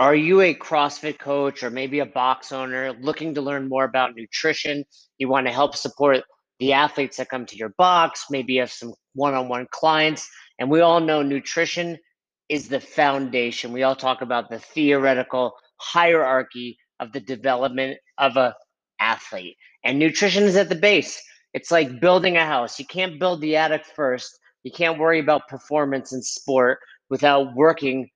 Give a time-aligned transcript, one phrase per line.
[0.00, 4.16] are you a CrossFit coach or maybe a box owner looking to learn more about
[4.16, 4.82] nutrition?
[5.18, 6.24] You want to help support
[6.58, 10.26] the athletes that come to your box, maybe you have some one on one clients.
[10.58, 11.98] And we all know nutrition
[12.48, 13.72] is the foundation.
[13.72, 18.54] We all talk about the theoretical hierarchy of the development of a
[19.00, 19.56] athlete.
[19.84, 21.20] And nutrition is at the base.
[21.52, 22.78] It's like building a house.
[22.78, 24.38] You can't build the attic first.
[24.62, 26.78] You can't worry about performance in sport
[27.10, 28.08] without working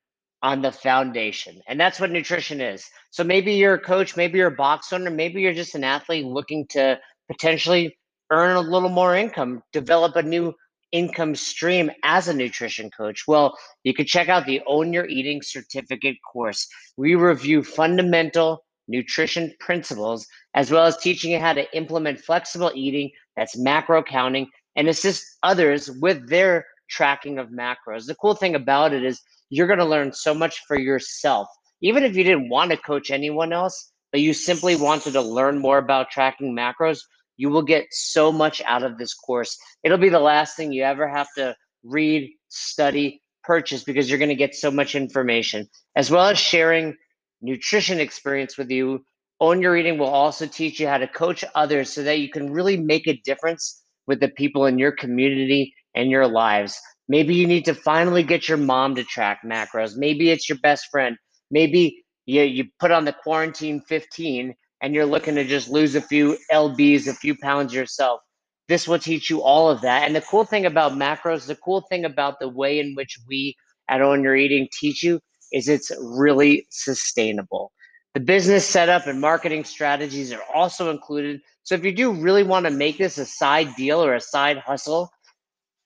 [0.45, 1.61] on the foundation.
[1.67, 2.85] And that's what nutrition is.
[3.11, 6.27] So maybe you're a coach, maybe you're a box owner, maybe you're just an athlete
[6.27, 7.97] looking to potentially
[8.31, 10.53] earn a little more income, develop a new
[10.93, 13.25] income stream as a nutrition coach?
[13.27, 16.69] Well, you can check out the Own Your Eating certificate course.
[16.99, 23.11] We review fundamental nutrition principles as well as teaching you how to implement flexible eating
[23.35, 28.05] that's macro counting and assist others with their tracking of macros.
[28.05, 31.49] The cool thing about it is you're going to learn so much for yourself.
[31.81, 35.59] Even if you didn't want to coach anyone else, but you simply wanted to learn
[35.59, 37.01] more about tracking macros,
[37.37, 39.59] you will get so much out of this course.
[39.83, 44.29] It'll be the last thing you ever have to read, study, purchase because you're going
[44.29, 46.97] to get so much information, as well as sharing
[47.43, 49.05] nutrition experience with you.
[49.41, 52.53] Own Your Eating will also teach you how to coach others so that you can
[52.53, 56.81] really make a difference with the people in your community and your lives.
[57.09, 59.97] Maybe you need to finally get your mom to track macros.
[59.97, 61.17] Maybe it's your best friend.
[61.51, 66.01] Maybe you, you put on the quarantine 15 and you're looking to just lose a
[66.01, 68.21] few LBs, a few pounds yourself.
[68.69, 70.07] This will teach you all of that.
[70.07, 73.55] And the cool thing about macros, the cool thing about the way in which we
[73.89, 75.21] at Own Your Eating teach you
[75.53, 77.73] is it's really sustainable.
[78.15, 81.41] The business setup and marketing strategies are also included.
[81.65, 84.59] So if you do really want to make this a side deal or a side
[84.59, 85.11] hustle,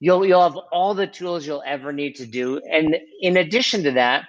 [0.00, 2.60] you'll you'll have all the tools you'll ever need to do.
[2.70, 4.26] And in addition to that,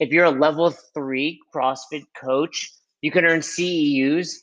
[0.00, 2.72] if you're a level three CrossFit coach,
[3.02, 4.34] you can earn CEUs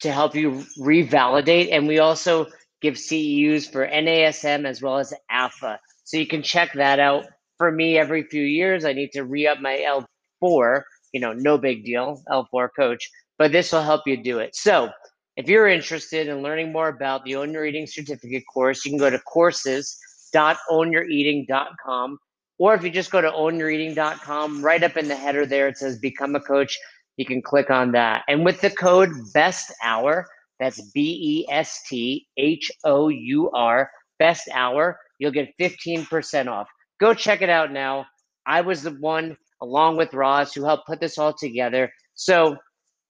[0.00, 1.72] to help you revalidate.
[1.72, 2.46] And we also
[2.82, 5.78] give CEUs for NASM as well as AFA.
[6.04, 7.24] So you can check that out.
[7.56, 10.02] For me, every few years, I need to re up my
[10.42, 10.82] L4.
[11.12, 14.56] You know, no big deal, L4 coach, but this will help you do it.
[14.56, 14.90] So
[15.36, 18.98] if you're interested in learning more about the Own Your Eating certificate course, you can
[18.98, 22.18] go to courses.ownyoureating.com.
[22.58, 25.98] Or if you just go to ownyoureating.com, right up in the header there, it says
[25.98, 26.78] Become a Coach.
[27.16, 28.22] You can click on that.
[28.28, 30.26] And with the code BEST HOUR,
[30.60, 33.90] that's B E S T H O U R,
[34.20, 36.68] BEST HOUR, you'll get 15% off.
[37.00, 38.06] Go check it out now.
[38.46, 41.92] I was the one, along with Ross, who helped put this all together.
[42.14, 42.56] So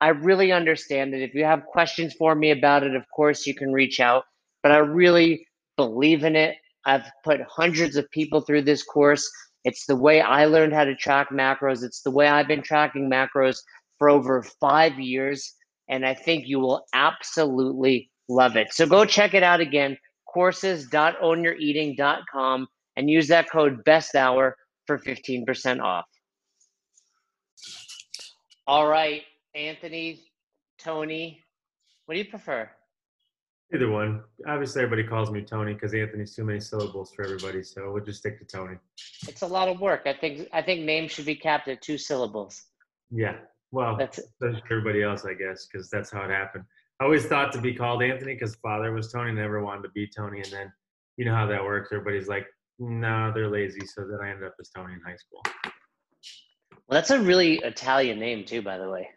[0.04, 1.22] I really understand it.
[1.22, 4.24] If you have questions for me about it, of course, you can reach out.
[4.62, 5.46] But I really
[5.78, 6.56] believe in it.
[6.84, 9.26] I've put hundreds of people through this course.
[9.64, 11.82] It's the way I learned how to track macros.
[11.82, 13.56] It's the way I've been tracking macros
[13.98, 15.54] for over five years.
[15.88, 18.74] And I think you will absolutely love it.
[18.74, 22.66] So go check it out again courses.ownyoureating.com
[22.96, 24.54] and use that code best hour
[24.86, 26.04] for 15% off.
[28.66, 29.22] All right.
[29.54, 30.20] Anthony,
[30.78, 31.40] Tony,
[32.06, 32.68] what do you prefer?
[33.72, 34.22] Either one.
[34.46, 38.18] Obviously, everybody calls me Tony because Anthony's too many syllables for everybody, so we'll just
[38.18, 38.76] stick to Tony.
[39.26, 40.02] It's a lot of work.
[40.06, 42.62] I think I think names should be capped at two syllables.
[43.10, 43.36] Yeah.
[43.72, 44.20] Well, that's
[44.70, 46.64] everybody else, I guess, because that's how it happened.
[47.00, 50.06] I always thought to be called Anthony because father was Tony, never wanted to be
[50.06, 50.72] Tony, and then
[51.16, 51.90] you know how that works.
[51.92, 52.46] Everybody's like,
[52.78, 55.42] "No, nah, they're lazy," so then I ended up as Tony in high school.
[56.86, 59.08] Well, that's a really Italian name too, by the way.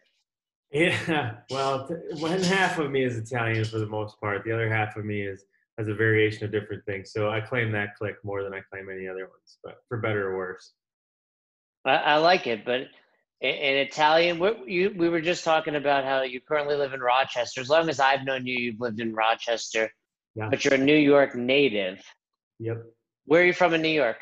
[0.71, 1.87] Yeah, well,
[2.19, 4.43] one half of me is Italian for the most part.
[4.43, 5.45] The other half of me is
[5.77, 7.11] has a variation of different things.
[7.11, 10.31] So I claim that click more than I claim any other ones, but for better
[10.31, 10.73] or worse.
[11.85, 12.87] I, I like it, but
[13.41, 16.99] in, in Italian, what, you, we were just talking about how you currently live in
[16.99, 17.61] Rochester.
[17.61, 19.91] As long as I've known you, you've lived in Rochester,
[20.35, 20.49] yeah.
[20.49, 22.03] but you're a New York native.
[22.59, 22.83] Yep.
[23.25, 24.17] Where are you from in New York?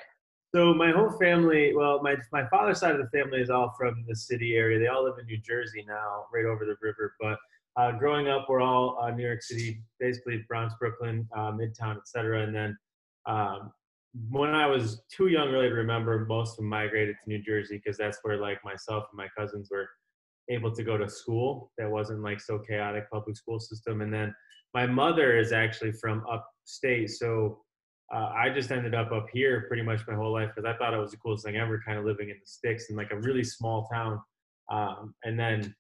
[0.56, 4.06] So my whole family, well, my my father's side of the family is all from
[4.08, 4.80] the city area.
[4.80, 7.14] They all live in New Jersey now, right over the river.
[7.20, 7.38] But
[7.76, 12.44] uh, growing up, we're all uh, New York City, basically Bronx, Brooklyn, uh, Midtown, etc.
[12.44, 12.78] And then
[13.26, 13.74] um,
[14.30, 17.82] when I was too young, really to remember, most of them migrated to New Jersey
[17.84, 19.90] because that's where like myself and my cousins were
[20.50, 21.74] able to go to school.
[21.78, 24.00] That wasn't like so chaotic public school system.
[24.00, 24.34] And then
[24.74, 27.65] my mother is actually from upstate, so
[28.14, 30.94] uh, I just ended up up here pretty much my whole life because I thought
[30.94, 33.20] it was the coolest thing ever, kind of living in the sticks in like a
[33.20, 34.22] really small town.
[34.72, 35.76] Um, and then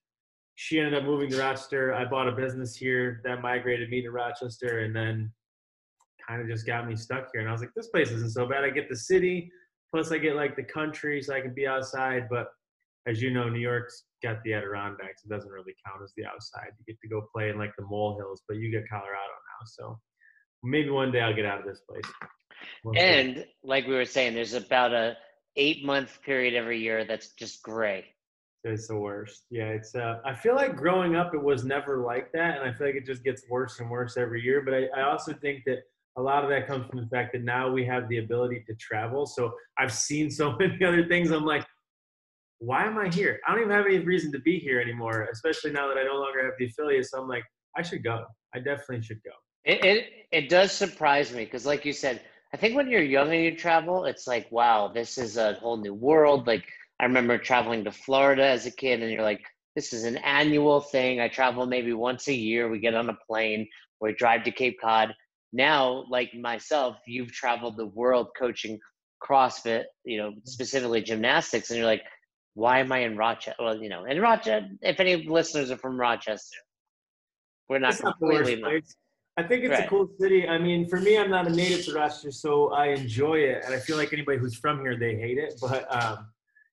[0.55, 1.93] she ended up moving to Rochester.
[1.93, 5.31] I bought a business here that migrated me to Rochester, and then
[6.27, 7.41] kind of just got me stuck here.
[7.41, 8.63] And I was like, this place isn't so bad.
[8.63, 9.51] I get the city,
[9.93, 12.27] plus I get like the country, so I can be outside.
[12.29, 12.47] But
[13.05, 15.23] as you know, New York's got the Adirondacks.
[15.23, 16.69] It doesn't really count as the outside.
[16.79, 19.65] You get to go play in like the molehills, but you get Colorado now.
[19.65, 19.99] So
[20.65, 22.05] maybe one day I'll get out of this place.
[22.83, 23.45] One and day.
[23.63, 25.15] like we were saying, there's about a
[25.55, 28.05] eight month period every year that's just gray.
[28.63, 29.45] It's the worst.
[29.51, 29.93] Yeah, it's.
[29.93, 32.95] Uh, I feel like growing up, it was never like that, and I feel like
[32.95, 34.63] it just gets worse and worse every year.
[34.65, 35.83] But I, I also think that
[36.17, 38.73] a lot of that comes from the fact that now we have the ability to
[38.75, 39.27] travel.
[39.27, 41.29] So I've seen so many other things.
[41.29, 41.63] I'm like,
[42.59, 43.39] why am I here?
[43.47, 46.15] I don't even have any reason to be here anymore, especially now that I no
[46.15, 47.05] longer have the affiliate.
[47.05, 47.43] So I'm like,
[47.77, 48.25] I should go.
[48.55, 49.31] I definitely should go.
[49.65, 52.21] It it, it does surprise me because, like you said,
[52.53, 55.77] I think when you're young and you travel, it's like, wow, this is a whole
[55.77, 56.47] new world.
[56.47, 56.63] Like
[56.99, 59.43] I remember traveling to Florida as a kid, and you're like,
[59.75, 61.19] this is an annual thing.
[61.19, 62.69] I travel maybe once a year.
[62.69, 63.67] We get on a plane,
[63.99, 65.13] we drive to Cape Cod.
[65.51, 68.79] Now, like myself, you've traveled the world coaching
[69.23, 72.03] CrossFit, you know, specifically gymnastics, and you're like,
[72.53, 73.55] why am I in Rochester?
[73.59, 76.57] Well, you know, in Rochester, if any listeners are from Rochester,
[77.69, 78.57] we're not it's completely.
[78.57, 78.71] Not
[79.37, 79.85] I think it's right.
[79.85, 80.47] a cool city.
[80.47, 83.73] I mean, for me, I'm not a native to Rochester, so I enjoy it, and
[83.73, 85.55] I feel like anybody who's from here, they hate it.
[85.59, 86.27] But um,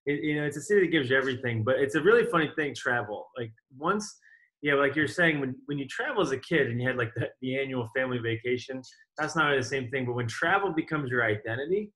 [0.06, 1.64] it, you know, it's a city that gives you everything.
[1.64, 3.28] But it's a really funny thing, travel.
[3.36, 4.16] Like once,
[4.62, 7.12] yeah, like you're saying, when when you travel as a kid and you had like
[7.16, 8.80] the, the annual family vacation,
[9.18, 10.06] that's not really the same thing.
[10.06, 11.90] But when travel becomes your identity,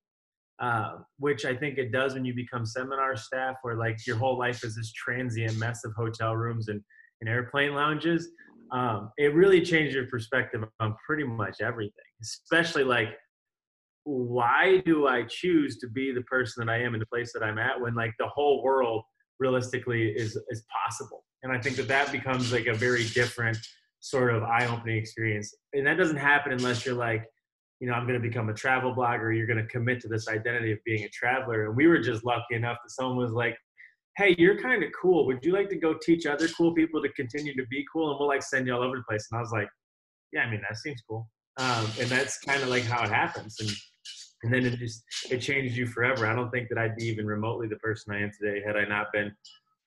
[0.58, 4.36] uh, which I think it does when you become seminar staff, where like your whole
[4.36, 6.80] life is this transient mess of hotel rooms and,
[7.20, 8.30] and airplane lounges.
[8.72, 13.08] Um, it really changed your perspective on pretty much everything, especially like
[14.04, 17.42] why do I choose to be the person that I am in the place that
[17.42, 19.02] I'm at when like the whole world
[19.40, 21.24] realistically is is possible?
[21.42, 23.58] And I think that that becomes like a very different
[24.00, 25.54] sort of eye-opening experience.
[25.72, 27.26] And that doesn't happen unless you're like
[27.80, 29.36] you know, I'm going to become a travel blogger.
[29.36, 31.66] You're going to commit to this identity of being a traveler.
[31.66, 33.56] And we were just lucky enough that someone was like,
[34.16, 35.26] hey, you're kind of cool.
[35.26, 38.10] Would you like to go teach other cool people to continue to be cool?
[38.10, 39.28] And we'll like send you all over the place.
[39.30, 39.68] And I was like,
[40.32, 41.28] yeah, I mean, that seems cool.
[41.58, 43.56] Um, and that's kind of like how it happens.
[43.60, 43.70] And,
[44.42, 46.26] and then it just, it changes you forever.
[46.26, 48.84] I don't think that I'd be even remotely the person I am today had I
[48.84, 49.34] not been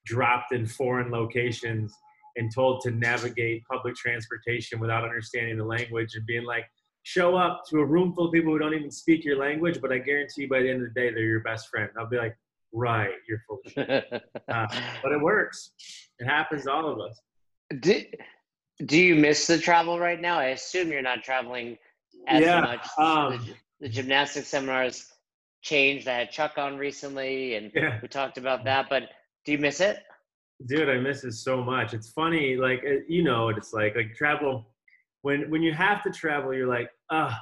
[0.06, 1.94] dropped in foreign locations
[2.36, 6.66] and told to navigate public transportation without understanding the language and being like,
[7.04, 9.92] show up to a room full of people who don't even speak your language, but
[9.92, 11.90] I guarantee you by the end of the day, they're your best friend.
[11.98, 12.36] I'll be like,
[12.74, 14.06] right, you're full of shit.
[14.48, 14.68] uh,
[15.04, 15.72] but it works.
[16.20, 17.20] It happens to all of us.
[17.80, 18.04] Do,
[18.86, 20.40] do you miss the travel right now?
[20.40, 21.78] I assume you're not traveling
[22.28, 22.88] as yeah, much.
[22.98, 23.46] Um,
[23.80, 25.06] the, the gymnastics seminars
[25.62, 26.08] changed.
[26.08, 28.00] I had Chuck on recently, and yeah.
[28.02, 28.88] we talked about that.
[28.90, 29.04] But
[29.46, 30.00] do you miss it?
[30.66, 31.94] Dude, I miss it so much.
[31.94, 33.96] It's funny, like you know what it's like.
[33.96, 34.66] Like travel
[35.22, 37.38] when when you have to travel, you're like, ah,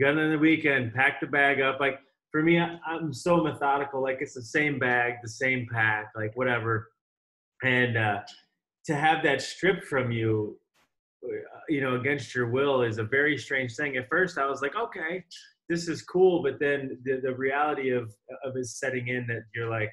[0.00, 1.80] got on the weekend, pack the bag up.
[1.80, 1.98] Like
[2.34, 4.02] for me, I, am so methodical.
[4.02, 6.90] Like it's the same bag, the same pack, like whatever.
[7.62, 8.22] And uh,
[8.86, 10.58] to have that stripped from you,
[11.24, 11.28] uh,
[11.68, 13.96] you know, against your will is a very strange thing.
[13.96, 15.22] At first, I was like, okay,
[15.68, 18.12] this is cool, but then the, the reality of
[18.44, 19.92] of is setting in that you're like,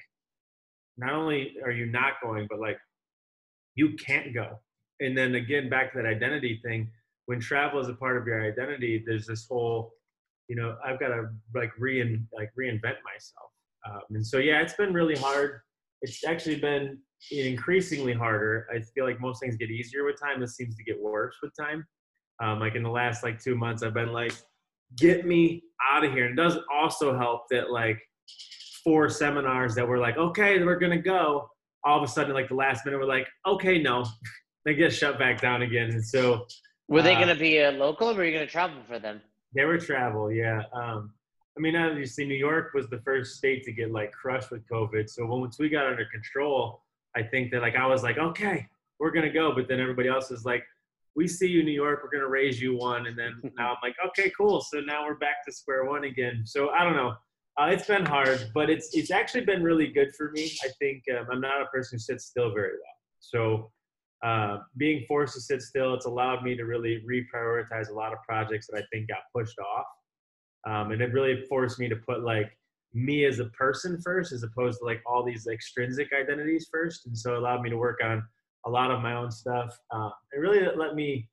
[0.96, 2.78] not only are you not going, but like
[3.76, 4.58] you can't go
[4.98, 6.90] and then again back to that identity thing
[7.24, 9.94] when travel is a part of your identity there's this whole
[10.48, 13.50] you know i've got to like rein like reinvent myself.
[13.88, 15.60] Um, and so yeah it's been really hard.
[16.02, 16.98] It's actually been
[17.30, 18.66] increasingly harder.
[18.74, 20.40] I feel like most things get easier with time.
[20.40, 21.86] This seems to get worse with time.
[22.42, 24.34] Um, like in the last like two months i've been like
[24.96, 26.26] get me out of here.
[26.26, 28.00] And it does also help that like
[28.84, 31.48] four seminars that were like okay we're gonna go
[31.84, 34.04] all of a sudden like the last minute we're like okay no.
[34.64, 35.90] They get shut back down again.
[35.90, 36.46] And so,
[36.88, 38.98] were they uh, going to be a local, or were you going to travel for
[38.98, 39.20] them?
[39.54, 40.62] They were travel, yeah.
[40.72, 41.12] Um,
[41.56, 45.10] I mean, obviously, New York was the first state to get like crushed with COVID.
[45.10, 46.82] So once we got under control,
[47.14, 48.66] I think that like I was like, okay,
[48.98, 49.54] we're gonna go.
[49.54, 50.64] But then everybody else is like,
[51.14, 52.00] we see you, New York.
[52.02, 53.06] We're gonna raise you one.
[53.06, 54.62] And then now I'm like, okay, cool.
[54.62, 56.42] So now we're back to square one again.
[56.46, 57.14] So I don't know.
[57.60, 60.50] Uh, it's been hard, but it's it's actually been really good for me.
[60.64, 62.96] I think um, I'm not a person who sits still very well.
[63.20, 63.70] So
[64.22, 68.18] uh, being forced to sit still, it's allowed me to really reprioritize a lot of
[68.22, 69.86] projects that I think got pushed off.
[70.64, 72.56] Um, and it really forced me to put like
[72.94, 77.06] me as a person first, as opposed to like all these extrinsic identities first.
[77.06, 78.22] And so it allowed me to work on
[78.64, 79.76] a lot of my own stuff.
[79.90, 81.28] Uh, it really let me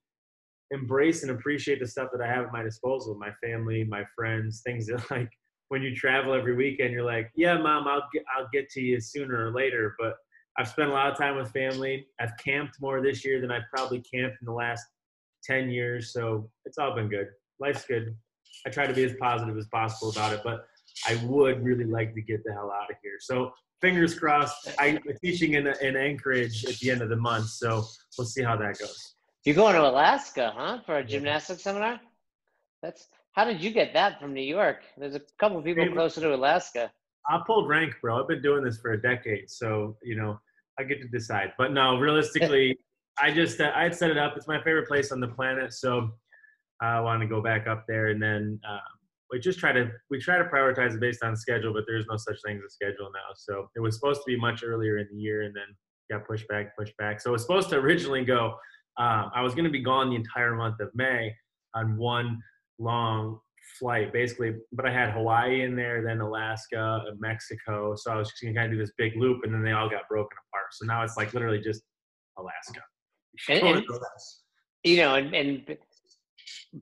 [0.72, 4.62] embrace and appreciate the stuff that I have at my disposal, my family, my friends,
[4.64, 5.30] things that like
[5.68, 9.00] when you travel every weekend, you're like, yeah, mom, I'll get, I'll get to you
[9.00, 9.94] sooner or later.
[9.98, 10.16] But
[10.58, 12.06] I've spent a lot of time with family.
[12.20, 14.84] I've camped more this year than I've probably camped in the last
[15.44, 16.12] 10 years.
[16.12, 17.28] So it's all been good.
[17.60, 18.14] Life's good.
[18.66, 20.40] I try to be as positive as possible about it.
[20.44, 20.66] But
[21.06, 23.18] I would really like to get the hell out of here.
[23.20, 24.72] So fingers crossed.
[24.78, 27.84] I'm teaching in, in Anchorage at the end of the month, so
[28.18, 29.14] we'll see how that goes.
[29.44, 32.00] You're going to Alaska, huh, for a gymnastics seminar?
[32.82, 34.82] That's how did you get that from New York?
[34.98, 36.90] There's a couple of people closer to Alaska.
[37.30, 38.20] I pulled rank, bro.
[38.20, 40.38] I've been doing this for a decade, so you know
[40.78, 41.52] I get to decide.
[41.56, 42.76] But no, realistically,
[43.18, 44.34] I just uh, I had set it up.
[44.36, 46.10] It's my favorite place on the planet, so
[46.82, 48.78] I want to go back up there, and then uh,
[49.30, 51.72] we just try to we try to prioritize it based on schedule.
[51.72, 53.32] But there's no such thing as a schedule now.
[53.36, 55.76] So it was supposed to be much earlier in the year, and then
[56.10, 57.20] got pushed back, pushed back.
[57.20, 58.56] So it was supposed to originally go.
[58.98, 61.32] Um, I was going to be gone the entire month of May
[61.74, 62.40] on one
[62.80, 63.38] long
[63.78, 64.54] flight, basically.
[64.72, 67.94] But I had Hawaii in there, then Alaska, and Mexico.
[67.96, 69.72] So I was just going to kind of do this big loop, and then they
[69.72, 70.66] all got broken apart.
[70.72, 71.82] So now it's like literally just
[72.38, 72.80] Alaska.
[73.48, 73.84] And, and,
[74.82, 75.78] you know, and, and,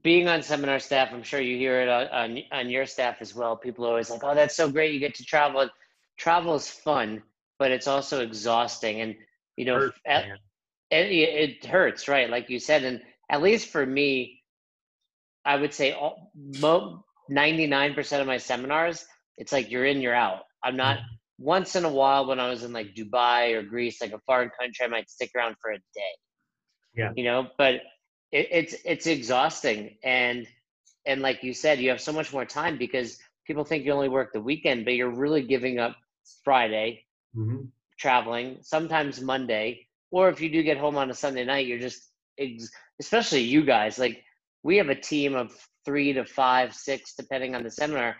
[0.02, 3.34] being on seminar staff, I'm sure you hear it on, on, on your staff as
[3.34, 3.56] well.
[3.56, 4.92] People are always like, "Oh, that's so great!
[4.92, 5.68] You get to travel."
[6.16, 7.22] Travel is fun,
[7.58, 9.14] but it's also exhausting, and
[9.56, 10.24] you know, hurts, at,
[10.90, 12.28] it, it hurts, right?
[12.28, 14.37] Like you said, and at least for me,
[15.48, 16.32] I would say all,
[17.30, 19.04] 99% of my seminars,
[19.36, 20.42] it's like you're in, you're out.
[20.62, 20.98] I'm not.
[20.98, 21.14] Mm-hmm.
[21.40, 24.50] Once in a while, when I was in like Dubai or Greece, like a foreign
[24.60, 26.14] country, I might stick around for a day
[26.98, 27.12] yeah.
[27.14, 27.74] You know, but
[28.32, 30.46] it, it's it's exhausting and
[31.06, 34.08] and like you said, you have so much more time because people think you only
[34.08, 35.96] work the weekend, but you're really giving up
[36.44, 37.66] Friday, mm-hmm.
[37.98, 42.10] traveling, sometimes Monday, or if you do get home on a Sunday night, you're just
[42.38, 43.98] ex- especially you guys.
[43.98, 44.22] Like
[44.68, 45.50] we have a team of
[45.86, 48.16] three to five, six, depending on the seminar.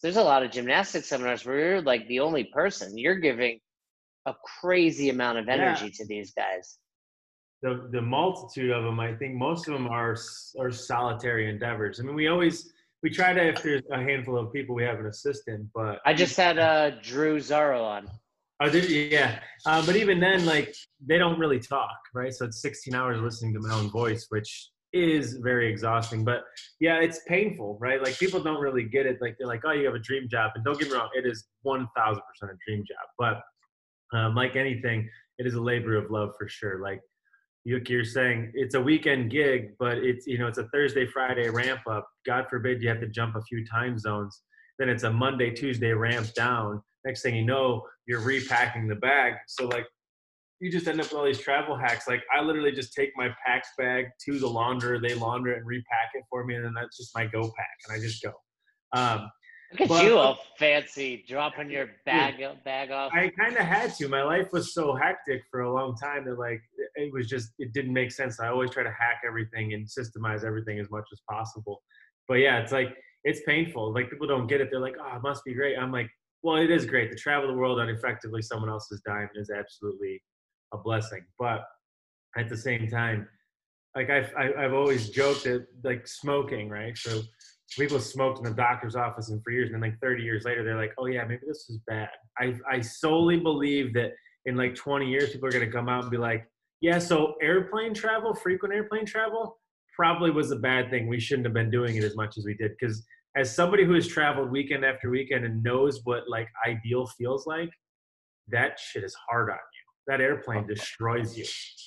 [0.00, 2.96] There's a lot of gymnastics seminars where you're like the only person.
[2.96, 3.58] You're giving
[4.24, 5.90] a crazy amount of energy yeah.
[5.96, 6.78] to these guys
[7.62, 10.16] the the multitude of them, I think most of them are
[10.58, 11.98] are solitary endeavors.
[11.98, 15.00] I mean, we always we try to if there's a handful of people, we have
[15.00, 15.68] an assistant.
[15.74, 18.08] But I just had uh, Drew Zaro on.
[18.60, 19.02] Oh, did you?
[19.02, 20.74] Yeah, uh, but even then, like
[21.04, 22.32] they don't really talk, right?
[22.32, 26.24] So it's 16 hours listening to my own voice, which is very exhausting.
[26.24, 26.44] But
[26.80, 28.02] yeah, it's painful, right?
[28.02, 29.18] Like people don't really get it.
[29.20, 31.26] Like they're like, oh, you have a dream job, and don't get me wrong, it
[31.26, 31.88] is 1,000
[32.22, 33.06] percent a dream job.
[33.18, 36.80] But um, like anything, it is a labor of love for sure.
[36.82, 37.00] Like
[37.64, 41.80] you're saying it's a weekend gig, but it's you know it's a Thursday Friday ramp
[41.90, 42.08] up.
[42.26, 44.42] God forbid you have to jump a few time zones.
[44.78, 46.82] Then it's a Monday Tuesday ramp down.
[47.04, 49.34] Next thing you know, you're repacking the bag.
[49.46, 49.86] So like
[50.60, 52.08] you just end up with all these travel hacks.
[52.08, 55.66] Like I literally just take my packs bag to the launderer, they launder it and
[55.66, 58.32] repack it for me, and then that's just my go pack, and I just go.
[58.94, 59.28] Um,
[59.72, 63.12] Look at but, you, all fancy, dropping your bag bag off.
[63.12, 64.08] I kind of had to.
[64.08, 66.62] My life was so hectic for a long time that like
[66.94, 68.40] it was just it didn't make sense.
[68.40, 71.82] I always try to hack everything and systemize everything as much as possible.
[72.28, 73.92] But yeah, it's like it's painful.
[73.92, 74.68] Like people don't get it.
[74.70, 75.76] They're like, oh, it must be great.
[75.78, 76.08] I'm like,
[76.42, 80.22] well, it is great to travel the world on effectively someone else's dime is absolutely
[80.72, 81.24] a blessing.
[81.38, 81.64] But
[82.36, 83.28] at the same time,
[83.94, 86.96] like I've I've always joked that like smoking, right?
[86.96, 87.22] So
[87.76, 90.64] people smoked in the doctor's office and for years, and then like 30 years later,
[90.64, 92.10] they're like, oh yeah, maybe this is bad.
[92.38, 94.12] I I solely believe that
[94.44, 96.46] in like 20 years, people are gonna come out and be like,
[96.80, 99.58] yeah, so airplane travel, frequent airplane travel,
[99.94, 101.08] probably was a bad thing.
[101.08, 103.04] We shouldn't have been doing it as much as we did because
[103.36, 107.70] as somebody who has traveled weekend after weekend and knows what like ideal feels like,
[108.48, 109.77] that shit is hard on you.
[110.08, 111.44] That airplane destroys you.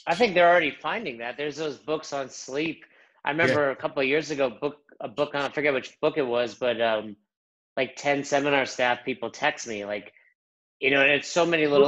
[0.07, 1.37] I think they're already finding that.
[1.37, 2.85] There's those books on sleep.
[3.25, 3.71] I remember yeah.
[3.71, 6.53] a couple of years ago, book a book on I forget which book it was,
[6.53, 7.15] but um,
[7.75, 10.13] like ten seminar staff people text me like,
[10.79, 11.87] you know, and it's so many little.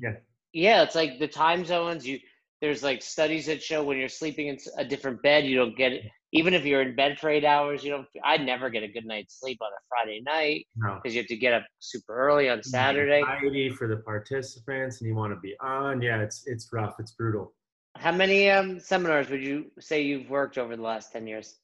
[0.00, 0.12] yeah.
[0.52, 2.06] yeah, it's like the time zones.
[2.06, 2.18] You
[2.60, 5.92] there's like studies that show when you're sleeping in a different bed, you don't get
[5.92, 6.04] it.
[6.32, 8.06] Even if you're in bed for eight hours, you don't.
[8.24, 11.10] I never get a good night's sleep on a Friday night because no.
[11.10, 13.20] you have to get up super early on Saturday.
[13.20, 16.00] Anxiety for the participants, and you want to be on.
[16.00, 16.94] Yeah, it's it's rough.
[17.00, 17.52] It's brutal.
[17.96, 21.56] How many um, seminars would you say you've worked over the last ten years?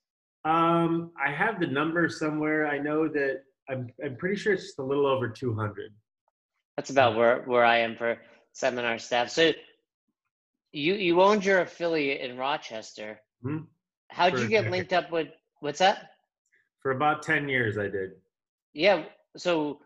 [0.46, 2.68] Um, I have the number somewhere.
[2.68, 5.92] I know that I'm, I'm pretty sure it's just a little over 200.
[6.76, 8.18] That's about where, where I am for
[8.52, 9.30] seminar staff.
[9.30, 9.52] So
[10.70, 13.20] you, you owned your affiliate in Rochester.
[13.44, 13.64] Mm-hmm.
[14.08, 15.28] How'd you get linked up with,
[15.60, 16.10] what's that?
[16.80, 18.12] For about 10 years, I did.
[18.72, 19.04] Yeah.
[19.36, 19.80] So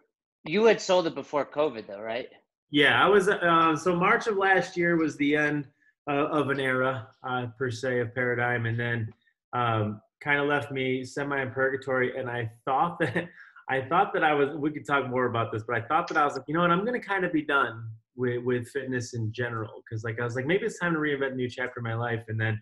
[0.44, 2.28] you had sold it before COVID though, right?
[2.70, 5.66] Yeah, I was, uh, so March of last year was the end
[6.08, 8.66] uh, of an era uh, per se of paradigm.
[8.66, 9.12] And then
[9.52, 12.18] um, kind of left me semi in purgatory.
[12.18, 13.28] And I thought that
[13.68, 14.56] I thought that I was.
[14.56, 16.62] We could talk more about this, but I thought that I was like, you know
[16.62, 20.18] what, I'm going to kind of be done with with fitness in general because like
[20.20, 22.40] I was like maybe it's time to reinvent a new chapter in my life, and
[22.40, 22.60] then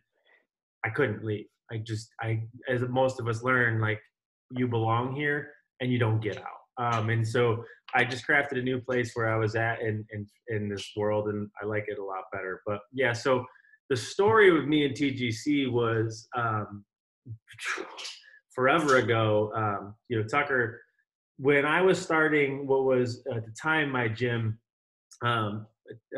[0.84, 1.46] I couldn't leave.
[1.70, 4.00] I just I as most of us learn like
[4.50, 6.58] you belong here and you don't get out.
[6.78, 10.26] Um, and so I just crafted a new place where I was at in, in,
[10.48, 12.62] in this world and I like it a lot better.
[12.66, 13.44] But yeah, so
[13.90, 16.84] the story with me and TGC was um,
[18.54, 19.50] forever ago.
[19.54, 20.80] Um, you know, Tucker,
[21.38, 24.58] when I was starting what was at the time my gym,
[25.22, 25.66] um,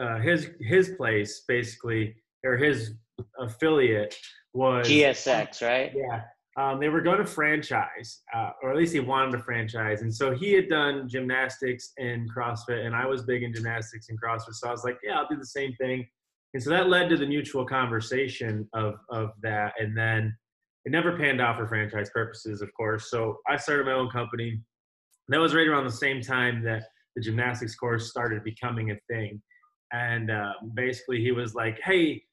[0.00, 2.94] uh, his his place basically or his
[3.38, 4.14] affiliate
[4.52, 5.92] was GSX, right?
[5.94, 6.22] Yeah,
[6.56, 10.02] um, they were going to franchise, uh, or at least he wanted to franchise.
[10.02, 14.20] And so he had done gymnastics and CrossFit, and I was big in gymnastics and
[14.20, 14.54] CrossFit.
[14.54, 16.06] So I was like, yeah, I'll do the same thing.
[16.52, 20.36] And so that led to the mutual conversation of of that, and then
[20.84, 23.10] it never panned out for franchise purposes, of course.
[23.10, 24.60] So I started my own company.
[25.28, 26.82] That was right around the same time that
[27.14, 29.40] the gymnastics course started becoming a thing.
[29.92, 32.24] And uh, basically, he was like, "Hey,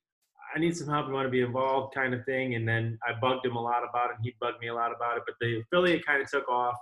[0.57, 1.07] I need some help.
[1.07, 3.83] You want to be involved, kind of thing." And then I bugged him a lot
[3.87, 4.17] about it.
[4.23, 5.23] He bugged me a lot about it.
[5.25, 6.75] But the affiliate kind of took off.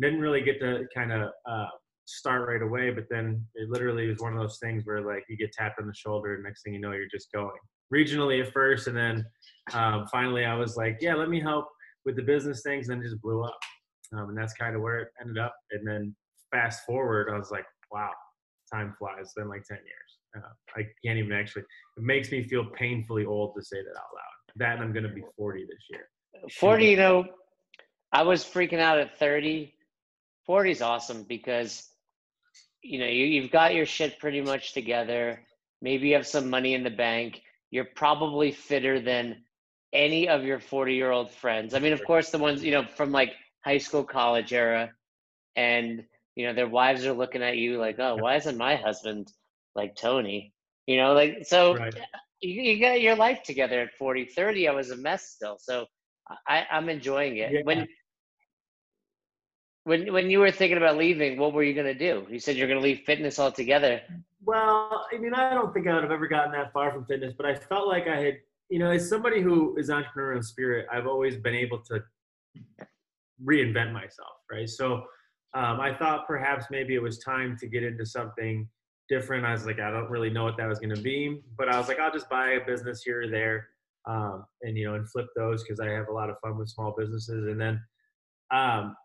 [0.00, 1.66] Didn't really get to kind of uh,
[2.06, 2.90] start right away.
[2.90, 5.86] But then it literally was one of those things where like you get tapped on
[5.86, 7.58] the shoulder, and next thing you know, you're just going
[7.94, 9.24] regionally at first, and then
[9.72, 11.68] um, finally I was like, "Yeah, let me help
[12.04, 13.58] with the business things." And then just blew up.
[14.12, 15.54] Um, and that's kind of where it ended up.
[15.70, 16.14] And then
[16.50, 18.10] fast forward, I was like, wow,
[18.72, 19.32] time flies.
[19.36, 20.03] Been like 10 years.
[20.36, 20.40] Uh,
[20.76, 21.62] I can't even actually,
[21.96, 24.56] it makes me feel painfully old to say that out loud.
[24.56, 26.08] That I'm going to be 40 this year.
[26.52, 27.24] 40, you know,
[28.12, 29.74] I was freaking out at 30.
[30.46, 31.88] 40 is awesome because,
[32.82, 35.40] you know, you, you've got your shit pretty much together.
[35.80, 37.40] Maybe you have some money in the bank.
[37.70, 39.42] You're probably fitter than
[39.92, 41.74] any of your 40 year old friends.
[41.74, 43.32] I mean, of course, the ones, you know, from like
[43.64, 44.92] high school, college era.
[45.56, 49.32] And you know their wives are looking at you like oh why isn't my husband
[49.74, 50.52] like tony
[50.86, 51.94] you know like so right.
[52.40, 55.86] you, you, got your life together at 40 30 i was a mess still so
[56.48, 57.52] i i'm enjoying it.
[57.52, 57.60] Yeah.
[57.64, 57.86] when
[59.84, 62.26] when when you were thinking about leaving what were you going to do?
[62.30, 64.00] You said you're going to leave fitness altogether.
[64.42, 67.32] Well i mean i don't think i would have ever gotten that far from fitness
[67.36, 68.34] but i felt like i had
[68.68, 72.02] you know as somebody who is entrepreneurial spirit i've always been able to
[73.42, 74.68] reinvent myself right?
[74.68, 75.04] So
[75.54, 78.68] um, I thought perhaps maybe it was time to get into something
[79.08, 79.44] different.
[79.44, 81.78] I was like, I don't really know what that was going to be, but I
[81.78, 83.66] was like, I'll just buy a business here or there,
[84.06, 86.68] um, and you know, and flip those because I have a lot of fun with
[86.68, 87.46] small businesses.
[87.46, 87.80] And then,
[88.52, 88.96] um,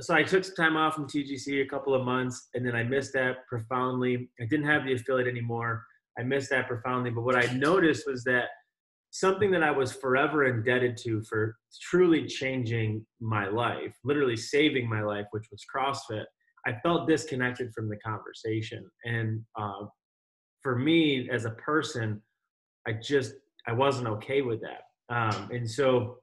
[0.00, 2.82] so I took some time off from TGC a couple of months, and then I
[2.82, 4.28] missed that profoundly.
[4.40, 5.84] I didn't have the affiliate anymore.
[6.18, 7.10] I missed that profoundly.
[7.10, 8.46] But what I noticed was that
[9.10, 15.02] something that I was forever indebted to for truly changing my life, literally saving my
[15.02, 16.24] life, which was CrossFit,
[16.66, 18.90] I felt disconnected from the conversation.
[19.04, 19.86] And uh,
[20.62, 22.20] for me as a person,
[22.86, 23.34] I just
[23.68, 24.82] I wasn't okay with that.
[25.08, 26.18] Um, and so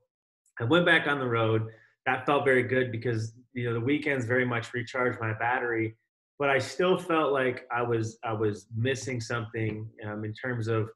[0.59, 1.67] I went back on the road.
[2.05, 5.95] That felt very good because you know the weekends very much recharged my battery.
[6.39, 10.89] But I still felt like I was I was missing something um, in terms of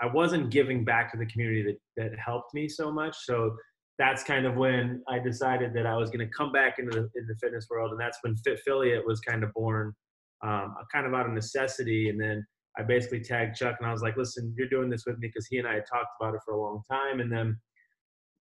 [0.00, 3.16] I wasn't giving back to the community that, that helped me so much.
[3.24, 3.56] So
[3.98, 7.10] that's kind of when I decided that I was going to come back into the,
[7.14, 7.90] the fitness world.
[7.90, 9.92] And that's when Fitfiliate was kind of born,
[10.44, 12.08] um, kind of out of necessity.
[12.08, 12.46] And then
[12.78, 15.48] I basically tagged Chuck and I was like, listen, you're doing this with me because
[15.48, 17.18] he and I had talked about it for a long time.
[17.18, 17.58] And then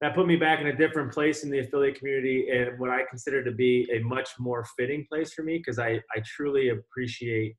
[0.01, 3.03] that put me back in a different place in the affiliate community and what I
[3.10, 7.55] consider to be a much more fitting place for me because I, I truly appreciate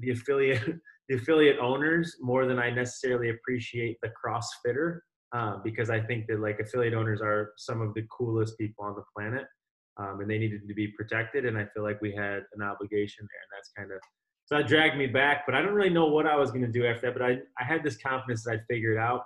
[0.00, 0.62] the affiliate
[1.08, 5.00] the affiliate owners more than I necessarily appreciate the CrossFitter
[5.32, 8.94] uh, because I think that like affiliate owners are some of the coolest people on
[8.94, 9.46] the planet
[9.98, 11.44] um, and they needed to be protected.
[11.44, 14.00] And I feel like we had an obligation there, and that's kind of
[14.44, 15.44] so that dragged me back.
[15.46, 17.18] But I don't really know what I was going to do after that.
[17.18, 19.22] But I I had this confidence that I'd figure it out.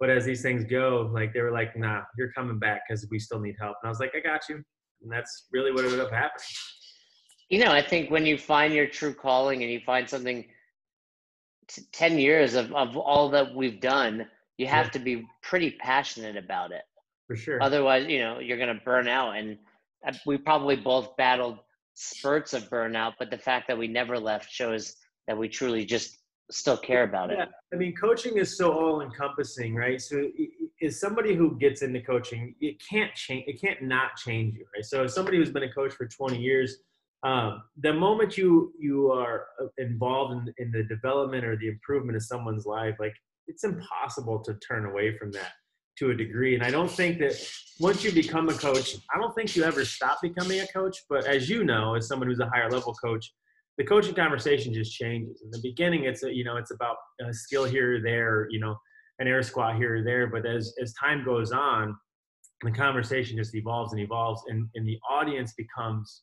[0.00, 3.18] But as these things go, like they were like, "Nah, you're coming back because we
[3.18, 4.56] still need help." And I was like, "I got you,"
[5.02, 6.46] and that's really what ended up happening.
[7.50, 10.46] You know, I think when you find your true calling and you find something
[11.92, 14.26] 10 years of, of all that we've done,
[14.58, 14.90] you have yeah.
[14.90, 16.82] to be pretty passionate about it.
[17.26, 17.62] For sure.
[17.62, 19.36] Otherwise, you know, you're going to burn out.
[19.36, 19.58] And
[20.06, 21.58] uh, we probably both battled
[21.94, 24.94] spurts of burnout, but the fact that we never left shows
[25.26, 26.18] that we truly just
[26.50, 27.44] still care about yeah.
[27.44, 27.48] it.
[27.72, 30.00] I mean, coaching is so all encompassing, right?
[30.00, 30.28] So,
[30.80, 34.84] is somebody who gets into coaching, it can't change, it can't not change you, right?
[34.84, 36.78] So, somebody who's been a coach for 20 years,
[37.22, 42.16] um, the moment you you are uh, involved in, in the development or the improvement
[42.16, 43.14] of someone's life like
[43.46, 45.52] it's impossible to turn away from that
[45.98, 47.34] to a degree and i don't think that
[47.78, 51.26] once you become a coach i don't think you ever stop becoming a coach but
[51.26, 53.32] as you know as someone who's a higher level coach
[53.78, 57.32] the coaching conversation just changes in the beginning it's a, you know it's about a
[57.32, 58.76] skill here or there you know
[59.20, 61.96] an air squat here or there but as as time goes on
[62.62, 66.22] the conversation just evolves and evolves and, and the audience becomes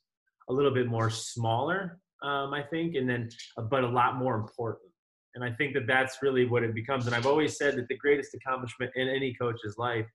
[0.50, 3.30] a little bit more smaller, um, I think, and then
[3.70, 4.91] but a lot more important.
[5.36, 7.06] And I think that that's really what it becomes.
[7.06, 10.06] And I've always said that the greatest accomplishment in any coach's life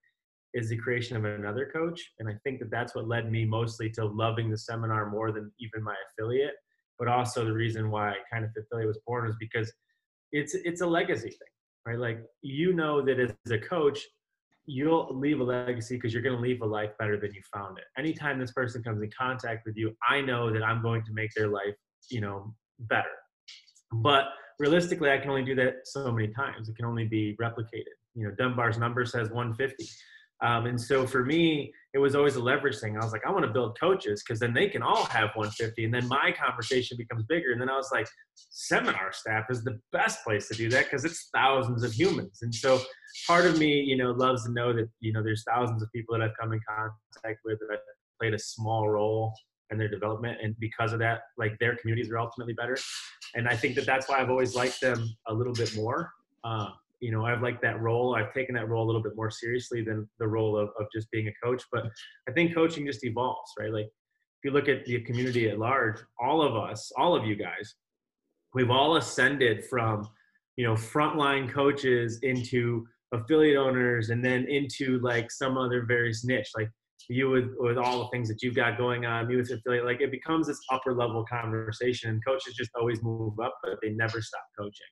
[0.55, 2.00] is the creation of another coach.
[2.18, 5.52] And I think that that's what led me mostly to loving the seminar more than
[5.61, 6.55] even my affiliate.
[6.98, 9.72] But also the reason why kind of affiliate was born is because
[10.33, 11.52] it's it's a legacy thing,
[11.87, 11.98] right?
[11.98, 14.00] Like you know that as a coach,
[14.64, 17.79] you'll leave a legacy because you're going to leave a life better than you found
[17.79, 17.85] it.
[17.98, 21.33] Anytime this person comes in contact with you, I know that I'm going to make
[21.35, 21.74] their life,
[22.11, 23.12] you know, better.
[23.92, 24.24] But
[24.59, 26.69] realistically, I can only do that so many times.
[26.69, 27.95] It can only be replicated.
[28.14, 29.88] You know, Dunbar's number says 150.
[30.42, 32.97] Um, and so for me, it was always a leverage thing.
[32.97, 35.87] I was like, I want to build coaches because then they can all have 150,
[35.87, 37.53] and then my conversation becomes bigger.
[37.53, 41.07] And then I was like, seminar staff is the best place to do that because
[41.07, 42.40] it's thousands of humans.
[42.42, 42.81] And so
[43.27, 46.19] part of me, you know, loves to know that you know there's thousands of people
[46.19, 47.79] that I've come in contact with that I've
[48.21, 49.33] played a small role
[49.70, 52.76] in their development, and because of that, like their communities are ultimately better.
[53.35, 56.12] And I think that that's why I've always liked them a little bit more.
[56.44, 56.68] Uh,
[57.00, 58.14] you know, I've liked that role.
[58.14, 61.11] I've taken that role a little bit more seriously than the role of, of just
[61.11, 61.62] being a coach.
[61.70, 61.85] But
[62.29, 63.72] I think coaching just evolves, right?
[63.72, 67.37] Like if you look at the community at large, all of us, all of you
[67.37, 67.74] guys,
[68.55, 70.09] we've all ascended from,
[70.57, 76.50] you know, frontline coaches into affiliate owners and then into like some other various niche.
[76.57, 76.70] Like
[77.09, 80.00] you with with all the things that you've got going on, you with affiliate, like
[80.00, 82.11] it becomes this upper level conversation.
[82.11, 84.87] And coaches just always move up, but they never stop coaching.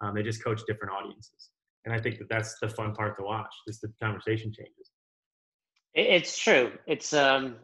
[0.00, 1.50] Um, they just coach different audiences,
[1.84, 3.52] and I think that that's the fun part to watch.
[3.66, 4.90] Just the conversation changes.
[5.94, 6.72] It's true.
[6.86, 7.56] It's um,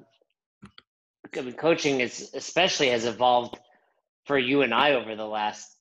[1.36, 3.58] I mean, coaching is especially has evolved
[4.24, 5.76] for you and I over the last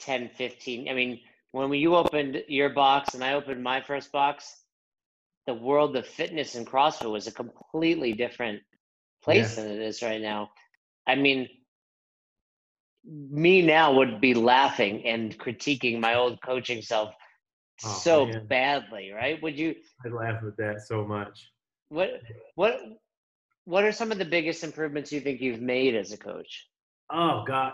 [0.00, 0.88] 10, 15.
[0.88, 1.20] I mean,
[1.52, 4.54] when you opened your box and I opened my first box,
[5.48, 8.60] the world of fitness and CrossFit was a completely different
[9.24, 9.64] place yeah.
[9.64, 10.50] than it is right now.
[11.06, 11.48] I mean,
[13.02, 17.14] me now would be laughing and critiquing my old coaching self
[17.82, 18.46] oh, so man.
[18.46, 19.42] badly, right?
[19.42, 19.74] Would you?
[20.04, 21.50] I laugh at that so much.
[21.88, 22.20] What
[22.56, 22.80] what
[23.64, 26.68] what are some of the biggest improvements you think you've made as a coach?
[27.10, 27.72] Oh God,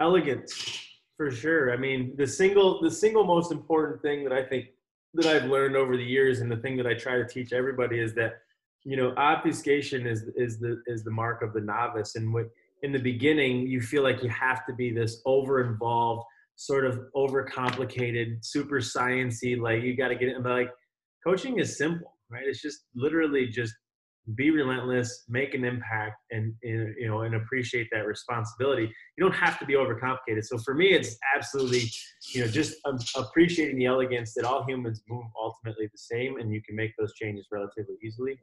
[0.00, 1.72] elegance for sure.
[1.72, 4.66] I mean, the single the single most important thing that I think
[5.16, 8.00] that I've learned over the years, and the thing that I try to teach everybody
[8.00, 8.38] is that
[8.84, 12.46] you know obfuscation is is the is the mark of the novice, and what
[12.82, 16.24] in the beginning you feel like you have to be this over involved
[16.56, 20.70] sort of overcomplicated super sciency like you got to get it but like
[21.22, 22.44] coaching is simple right?
[22.46, 23.74] It's just literally just
[24.34, 28.92] be relentless make an impact and, and, you know and appreciate that responsibility.
[29.16, 30.44] You don't have to be overcomplicated.
[30.44, 31.84] So for me it's absolutely
[32.34, 36.52] you know just um, appreciating the elegance that all humans move ultimately the same and
[36.52, 38.38] you can make those changes relatively easily.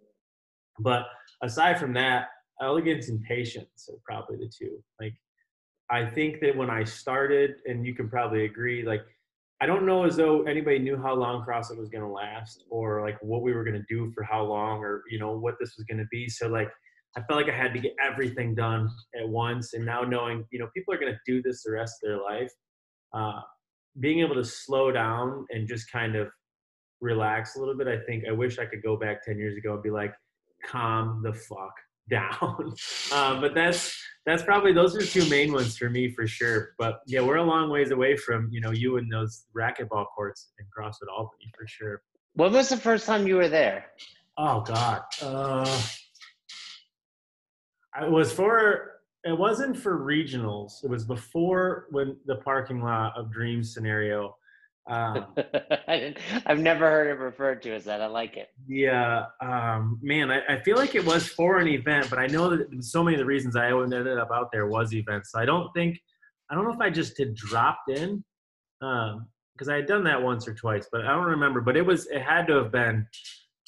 [0.79, 1.05] But
[1.41, 2.27] aside from that
[2.61, 4.83] elegance and patience are probably the two.
[4.99, 5.13] Like,
[5.91, 9.01] I think that when I started, and you can probably agree, like,
[9.63, 12.99] I don't know as though anybody knew how long CrossFit was going to last or
[12.99, 15.75] like what we were going to do for how long or, you know, what this
[15.77, 16.27] was going to be.
[16.27, 16.69] So, like,
[17.15, 19.73] I felt like I had to get everything done at once.
[19.73, 22.21] And now knowing, you know, people are going to do this the rest of their
[22.21, 22.51] life,
[23.13, 23.39] uh,
[24.01, 26.27] being able to slow down and just kind of
[26.99, 29.75] relax a little bit, I think I wish I could go back 10 years ago
[29.75, 30.13] and be like,
[30.65, 31.73] calm the fuck
[32.09, 32.73] down.
[33.13, 36.73] Um, but that's that's probably those are two main ones for me for sure.
[36.79, 40.51] But yeah, we're a long ways away from you know you and those racquetball courts
[40.59, 42.01] in CrossFit Albany for sure.
[42.33, 43.85] When was the first time you were there?
[44.37, 45.81] Oh God, uh,
[48.01, 50.83] it was for it wasn't for regionals.
[50.83, 54.35] It was before when the parking lot of Dream scenario
[54.87, 55.27] um,
[56.45, 58.01] I've never heard it referred to as that.
[58.01, 58.49] I like it.
[58.67, 62.49] Yeah, um, man, I, I, feel like it was for an event, but I know
[62.49, 65.31] that so many of the reasons I ended up out there was events.
[65.31, 65.97] So I don't think,
[66.51, 68.25] I don't know if I just had dropped in,
[68.81, 71.61] because um, I had done that once or twice, but I don't remember.
[71.61, 73.07] But it was, it had to have been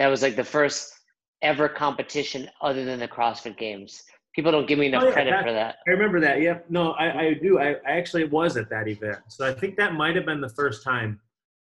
[0.00, 0.92] That was like the first
[1.40, 4.02] ever competition other than the CrossFit Games.
[4.34, 5.76] People don't give me enough oh, yeah, credit that, for that.
[5.86, 6.40] I remember that.
[6.40, 7.60] Yeah, no, I, I do.
[7.60, 10.48] I, I actually was at that event, so I think that might have been the
[10.48, 11.20] first time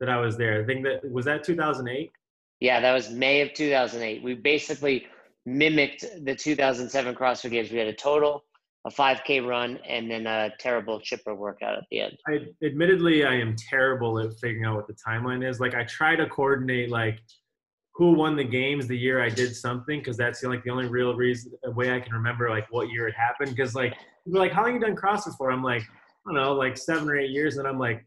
[0.02, 0.62] that I was there.
[0.62, 2.12] I think that was that 2008.
[2.60, 4.22] Yeah, that was May of 2008.
[4.22, 5.08] We basically
[5.46, 7.72] mimicked the 2007 CrossFit Games.
[7.72, 8.44] We had a total
[8.86, 12.18] a 5K run and then a terrible chipper workout at the end.
[12.28, 15.60] I admittedly I am terrible at figuring out what the timeline is.
[15.60, 17.20] Like I try to coordinate like
[17.96, 21.16] who won the games the year I did something because that's like the only real
[21.16, 23.56] reason way I can remember like what year it happened.
[23.56, 23.94] Because like
[24.26, 25.52] people like, how long you done CrossFit for?
[25.52, 28.04] I'm like, I don't know, like seven or eight years, and I'm like,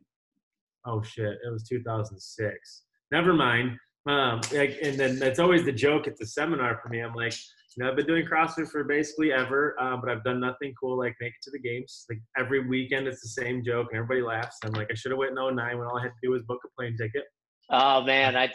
[0.86, 2.82] oh shit, it was 2006.
[3.12, 3.78] Never mind.
[4.08, 7.00] Um, like, and then that's always the joke at the seminar for me.
[7.00, 7.34] I'm like,
[7.76, 10.96] you know, I've been doing CrossFit for basically ever, uh, but I've done nothing cool
[10.98, 12.06] like make it to the games.
[12.08, 14.56] Like every weekend, it's the same joke, and everybody laughs.
[14.64, 16.42] I'm like, I should have went in 09 when all I had to do was
[16.42, 17.24] book a plane ticket.
[17.68, 18.50] Oh man, I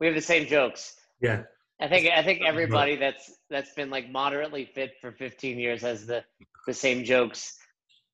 [0.00, 0.96] we have the same jokes.
[1.20, 1.42] Yeah.
[1.80, 6.06] I think I think everybody that's that's been like moderately fit for 15 years has
[6.06, 6.24] the
[6.66, 7.56] the same jokes,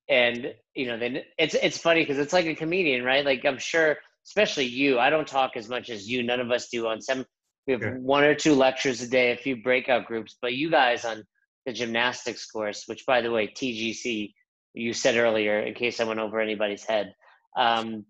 [0.09, 3.25] and you know then it's it's funny because it's like a comedian, right?
[3.25, 4.99] Like I'm sure, especially you.
[4.99, 6.23] I don't talk as much as you.
[6.23, 7.25] None of us do on some.
[7.67, 11.05] We have one or two lectures a day, a few breakout groups, but you guys
[11.05, 11.25] on
[11.67, 14.33] the gymnastics course, which by the way, TGC,
[14.75, 17.15] you said earlier, in case I went over anybody's head.
[17.57, 18.07] Um,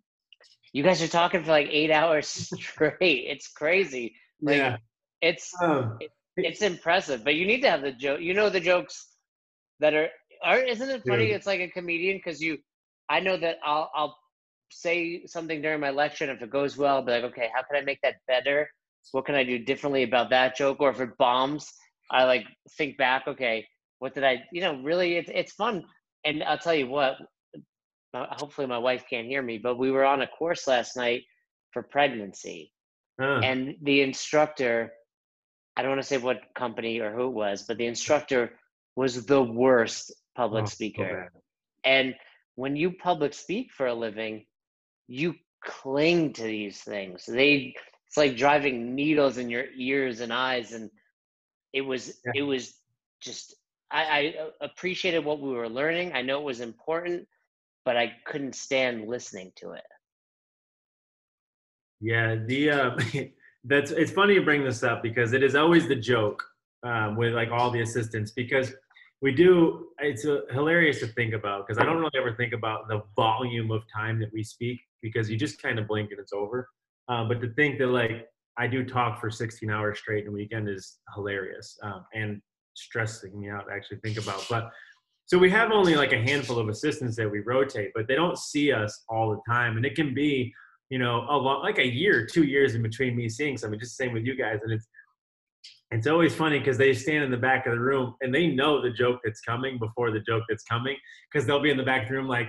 [0.73, 3.27] you guys are talking for like eight hours straight.
[3.29, 4.15] It's crazy.
[4.41, 4.77] Like, yeah.
[5.21, 8.21] It's um, it, it's impressive, but you need to have the joke.
[8.21, 9.09] You know the jokes
[9.81, 10.09] that are
[10.43, 11.27] are isn't it funny?
[11.27, 11.37] Dude.
[11.37, 12.59] It's like a comedian because you.
[13.11, 14.17] I know that I'll I'll
[14.71, 17.63] say something during my lecture, and if it goes well, I'll be like, okay, how
[17.63, 18.71] can I make that better?
[19.13, 20.79] What can I do differently about that joke?
[20.81, 21.73] Or if it bombs,
[22.11, 22.45] I like
[22.77, 23.25] think back.
[23.27, 23.67] Okay,
[23.99, 24.43] what did I?
[24.53, 25.85] You know, really, it's it's fun.
[26.25, 27.17] And I'll tell you what,
[28.15, 31.23] hopefully my wife can't hear me, but we were on a course last night
[31.73, 32.73] for pregnancy.
[33.21, 33.41] Huh.
[33.43, 34.93] And the instructor,
[35.77, 38.53] I don't want to say what company or who it was, but the instructor
[38.97, 41.31] was the worst public oh, speaker.
[41.85, 42.15] and
[42.57, 44.45] when you public speak for a living,
[45.07, 45.35] you
[45.65, 47.25] cling to these things.
[47.27, 47.75] They
[48.11, 50.91] it's like driving needles in your ears and eyes and
[51.73, 52.33] it was yeah.
[52.35, 52.75] it was
[53.23, 53.55] just
[53.93, 56.13] I, I appreciated what we were learning.
[56.13, 57.27] I know it was important,
[57.85, 59.85] but I couldn't stand listening to it.
[62.01, 62.99] Yeah, the uh,
[63.65, 66.43] that's it's funny you bring this up because it is always the joke
[66.83, 68.73] um, with like all the assistants because
[69.23, 72.89] we do it's uh, hilarious to think about because I don't really ever think about
[72.89, 76.33] the volume of time that we speak because you just kind of blink and it's
[76.33, 76.69] over.
[77.11, 80.33] Um, but to think that like I do talk for 16 hours straight in a
[80.33, 82.41] weekend is hilarious um, and
[82.75, 84.47] stressing me out to actually think about.
[84.49, 84.71] But
[85.27, 88.39] so we have only like a handful of assistants that we rotate, but they don't
[88.39, 89.77] see us all the time.
[89.77, 90.53] And it can be,
[90.89, 93.97] you know, a long, like a year, two years in between me seeing something, just
[93.97, 94.59] the same with you guys.
[94.63, 94.89] And it's,
[95.91, 98.81] it's always funny because they stand in the back of the room and they know
[98.81, 100.97] the joke that's coming before the joke that's coming
[101.33, 102.49] because they'll be in the back of the room like,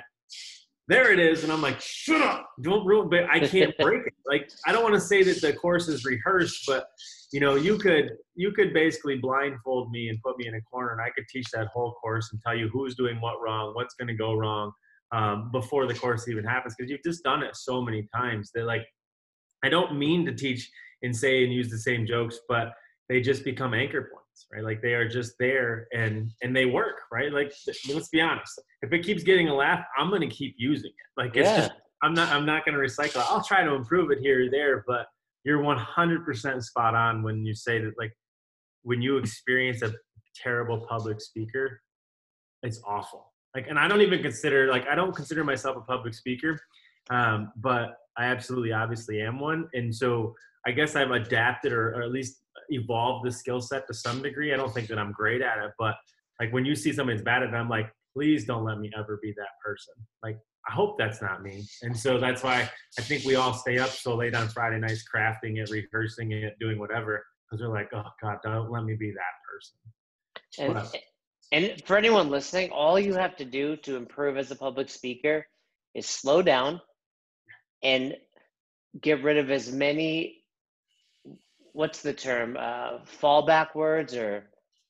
[0.92, 1.44] there it is.
[1.44, 2.50] And I'm like, shut up.
[2.62, 4.14] Don't ruin, but I can't break it.
[4.26, 6.88] Like, I don't want to say that the course is rehearsed, but
[7.32, 10.92] you know, you could, you could basically blindfold me and put me in a corner
[10.92, 13.96] and I could teach that whole course and tell you who's doing what wrong, what's
[13.96, 14.74] going to go wrong
[15.14, 16.76] um, before the course even happens.
[16.76, 18.86] Cause you've just done it so many times that like,
[19.64, 20.70] I don't mean to teach
[21.04, 22.74] and say and use the same jokes, but
[23.12, 24.22] they just become anchor points
[24.54, 24.64] right?
[24.64, 27.32] Like they are just there and and they work right?
[27.32, 27.54] Like
[27.94, 28.60] let's be honest.
[28.82, 31.22] If it keeps getting a laugh i'm going to keep using it.
[31.22, 31.58] Like it's yeah.
[31.58, 31.72] just
[32.02, 34.84] i'm not i'm not going to recycle i'll try to improve it here or there
[34.88, 35.06] but
[35.44, 38.14] you're 100% spot on when you say that like
[38.84, 39.92] when you experience a
[40.36, 41.82] terrible public speaker
[42.64, 43.34] it's awful.
[43.54, 46.58] Like and i don't even consider like i don't consider myself a public speaker
[47.10, 49.68] um, but i absolutely obviously am one.
[49.74, 50.34] And so
[50.66, 54.54] i guess i've adapted or, or at least evolved the skill set to some degree.
[54.54, 55.96] I don't think that I'm great at it, but
[56.40, 59.20] like when you see somebody's bad at it, I'm like, please don't let me ever
[59.22, 59.94] be that person.
[60.24, 60.38] Like,
[60.70, 61.64] I hope that's not me.
[61.82, 65.04] And so that's why I think we all stay up so late on Friday nights,
[65.14, 69.12] crafting it, rehearsing it, doing whatever, because we're like, oh God, don't let me be
[69.12, 70.92] that person.
[71.52, 74.90] And, and for anyone listening, all you have to do to improve as a public
[74.90, 75.46] speaker
[75.96, 76.82] is slow down
[77.84, 78.16] and
[79.02, 80.41] get rid of as many
[81.74, 82.58] what's the term?
[82.60, 84.44] Uh, fallback words, or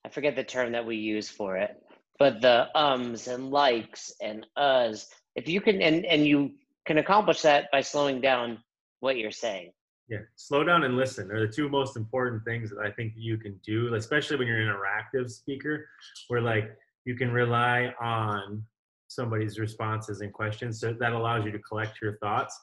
[0.05, 1.81] I forget the term that we use for it.
[2.19, 6.51] But the ums and likes and us, if you can, and and you
[6.85, 8.59] can accomplish that by slowing down
[8.99, 9.71] what you're saying.
[10.07, 13.37] Yeah, slow down and listen are the two most important things that I think you
[13.37, 15.87] can do, especially when you're an interactive speaker,
[16.27, 18.63] where like you can rely on
[19.07, 20.79] somebody's responses and questions.
[20.79, 22.59] So that allows you to collect your thoughts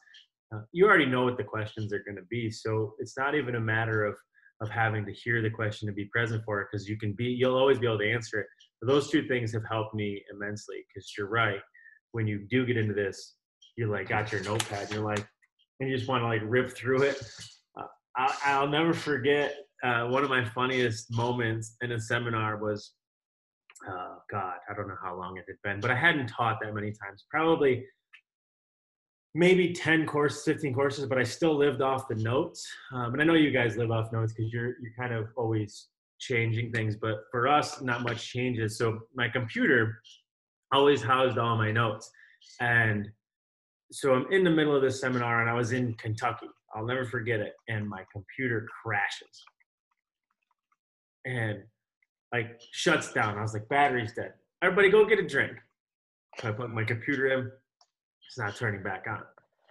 [0.55, 3.55] uh, you already know what the questions are going to be so it's not even
[3.57, 4.15] a matter of
[4.61, 7.27] of having to hear the question to be present for it because you can be
[7.27, 8.47] you'll always be able to answer it.
[8.81, 11.61] But those two things have helped me immensely because you're right.
[12.13, 13.37] When you do get into this
[13.77, 15.27] you're like got your notepad and you're like
[15.81, 17.23] and you just want to like rip through it.
[17.79, 17.85] Uh,
[18.17, 22.93] I'll, I'll, never forget uh, one of my funniest moments in a seminar was
[23.89, 26.75] oh god i don't know how long it had been but i hadn't taught that
[26.75, 27.87] many times probably
[29.39, 32.67] maybe 10 courses 15 courses but i still lived off the notes.
[32.93, 35.87] Um, and i know you guys live off notes because you're you're kind of always
[36.19, 38.77] changing things but for us not much changes.
[38.77, 40.03] So my computer
[40.73, 42.11] always housed all my notes.
[42.61, 43.09] And
[43.93, 46.49] so i'm in the middle of this seminar and i was in kentucky.
[46.75, 47.55] I'll never forget it.
[47.69, 49.45] And my computer crashes.
[51.25, 51.63] And
[52.33, 53.39] like shuts down.
[53.39, 54.33] I was like battery's dead.
[54.63, 55.53] Everybody go get a drink.
[56.41, 57.51] So i put my computer in
[58.29, 59.23] it's not turning back on.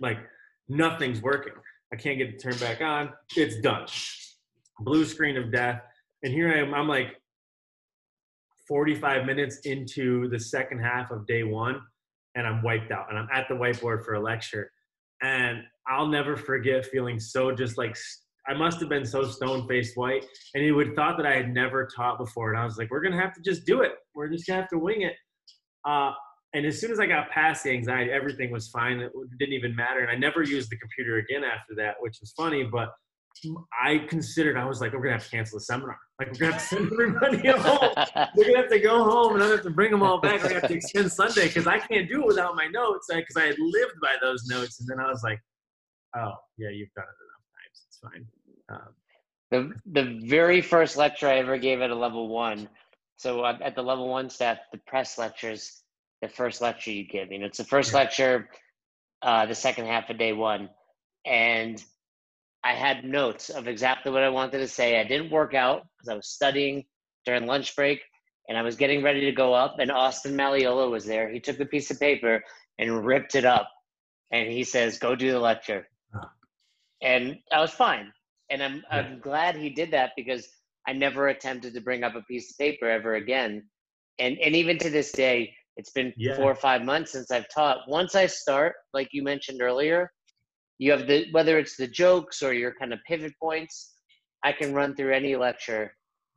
[0.01, 0.17] Like
[0.67, 1.53] nothing's working.
[1.93, 3.11] I can't get it turned back on.
[3.35, 3.85] It's done.
[4.79, 5.81] Blue screen of death.
[6.23, 6.73] And here I am.
[6.73, 7.21] I'm like
[8.67, 11.79] 45 minutes into the second half of day one,
[12.35, 13.05] and I'm wiped out.
[13.09, 14.71] And I'm at the whiteboard for a lecture.
[15.21, 17.95] And I'll never forget feeling so just like
[18.47, 20.25] I must have been so stone faced white.
[20.55, 22.51] And he would thought that I had never taught before.
[22.51, 23.93] And I was like, we're gonna have to just do it.
[24.15, 25.13] We're just gonna have to wing it.
[25.85, 26.11] Uh,
[26.57, 28.99] and as soon as I got past the anxiety, everything was fine.
[28.99, 29.99] It didn't even matter.
[29.99, 32.63] And I never used the computer again after that, which was funny.
[32.63, 32.89] But
[33.79, 35.95] I considered, I was like, we're going to have to cancel the seminar.
[36.19, 38.29] Like, we're going to have to send everybody home.
[38.35, 40.41] we're going to have to go home and I have to bring them all back.
[40.41, 43.37] Going to have to extend Sunday because I can't do it without my notes because
[43.37, 44.79] I had lived by those notes.
[44.79, 45.39] And then I was like,
[46.15, 47.85] oh, yeah, you've done it enough times.
[47.87, 48.25] It's fine.
[48.69, 48.93] Um,
[49.51, 52.67] the, the very first lecture I ever gave at a level one.
[53.17, 55.83] So at the level one staff, the press lectures,
[56.21, 57.31] the first lecture you give.
[57.31, 57.99] You know, it's the first yeah.
[57.99, 58.49] lecture,
[59.21, 60.69] uh, the second half of day one,
[61.25, 61.83] and
[62.63, 64.99] I had notes of exactly what I wanted to say.
[64.99, 66.85] I didn't work out because I was studying
[67.25, 68.01] during lunch break,
[68.49, 69.77] and I was getting ready to go up.
[69.79, 71.29] And Austin Malleolo was there.
[71.29, 72.43] He took the piece of paper
[72.79, 73.69] and ripped it up,
[74.31, 75.87] and he says, "Go do the lecture."
[77.01, 78.11] And I was fine,
[78.49, 78.97] and I'm yeah.
[78.97, 80.47] I'm glad he did that because
[80.87, 83.69] I never attempted to bring up a piece of paper ever again.
[84.19, 86.35] And and even to this day, it's been yeah.
[86.35, 87.77] four or five months since I've taught.
[87.87, 90.11] Once I start, like you mentioned earlier,
[90.79, 93.93] you have the whether it's the jokes or your kind of pivot points,
[94.43, 95.93] I can run through any lecture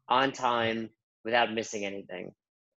[0.09, 0.90] on time
[1.24, 2.33] without missing anything.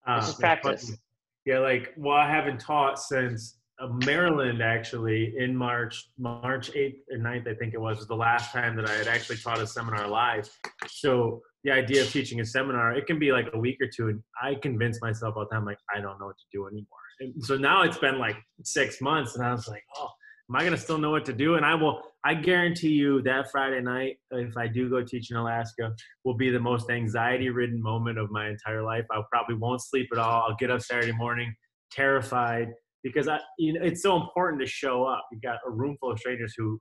[0.06, 0.84] Uh, it's just practice.
[0.84, 0.98] Funny.
[1.44, 7.24] Yeah, like well, I haven't taught since uh, Maryland actually in March, March 8th and
[7.24, 9.66] 9th, I think it was, was the last time that I had actually taught a
[9.66, 10.48] seminar live.
[10.86, 14.08] So the idea of teaching a seminar, it can be like a week or two.
[14.08, 16.86] And I convince myself all the time, like, I don't know what to do anymore.
[17.20, 20.08] And so now it's been like six months and I was like, oh,
[20.50, 21.54] am I going to still know what to do?
[21.54, 25.36] And I will, I guarantee you that Friday night, if I do go teach in
[25.36, 25.94] Alaska,
[26.24, 29.04] will be the most anxiety ridden moment of my entire life.
[29.12, 30.46] I probably won't sleep at all.
[30.48, 31.54] I'll get up Saturday morning
[31.92, 32.68] terrified
[33.04, 35.24] because I, you know, it's so important to show up.
[35.30, 36.80] You've got a room full of strangers who,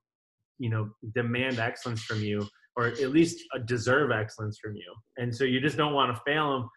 [0.57, 4.93] you know, demand excellence from you or at least uh, deserve excellence from you.
[5.17, 6.69] And so you just don't want to fail them.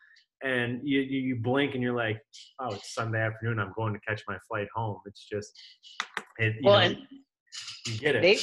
[0.43, 2.21] And you, you blink and you're like,
[2.61, 3.59] oh, it's Sunday afternoon.
[3.59, 4.99] I'm going to catch my flight home.
[5.07, 5.53] It's just,
[6.39, 6.99] it, you well, know, and
[7.87, 8.23] you get it.
[8.23, 8.39] They,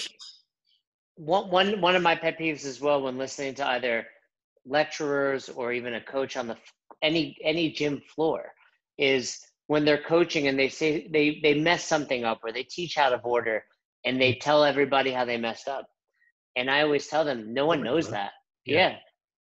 [1.15, 4.07] one, one, one of my pet peeves as well when listening to either
[4.65, 6.57] lecturers or even a coach on the
[7.01, 8.51] any any gym floor
[8.97, 12.97] is when they're coaching and they say they they mess something up or they teach
[12.97, 13.63] out of order
[14.05, 15.87] and they tell everybody how they messed up
[16.55, 18.31] and I always tell them, no one oh knows that.
[18.65, 18.89] Yeah.
[18.89, 18.95] yeah.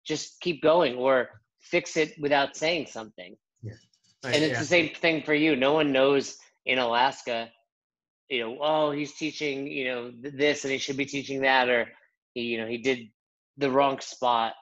[0.05, 3.35] Just keep going or fix it without saying something.
[3.61, 3.73] Yeah.
[4.23, 4.59] Right, and it's yeah.
[4.59, 5.55] the same thing for you.
[5.55, 7.49] No one knows in Alaska,
[8.29, 11.87] you know, oh, he's teaching, you know, this and he should be teaching that, or
[12.33, 13.09] he, you know, he did
[13.57, 14.53] the wrong spot.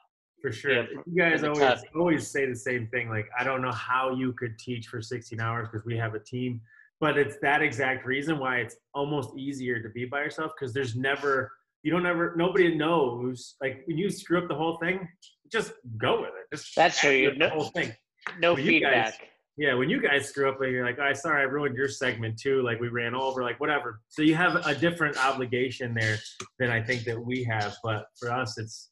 [0.42, 0.72] For sure.
[0.72, 3.10] You, know, you guys always always say the same thing.
[3.10, 6.20] Like, I don't know how you could teach for 16 hours because we have a
[6.20, 6.62] team,
[7.00, 10.96] but it's that exact reason why it's almost easier to be by yourself because there's
[10.96, 11.52] never
[11.84, 15.08] you don't ever nobody knows like when you screw up the whole thing
[15.52, 16.56] just go with it.
[16.56, 17.12] Just that's true.
[17.12, 17.94] you no, whole thing.
[18.40, 19.14] no when feedback guys,
[19.58, 22.38] yeah when you guys screw up like you're like oh, sorry i ruined your segment
[22.38, 24.02] too like we ran over like whatever.
[24.10, 26.18] So you have a different obligation there
[26.60, 28.90] than i think that we have but for us it's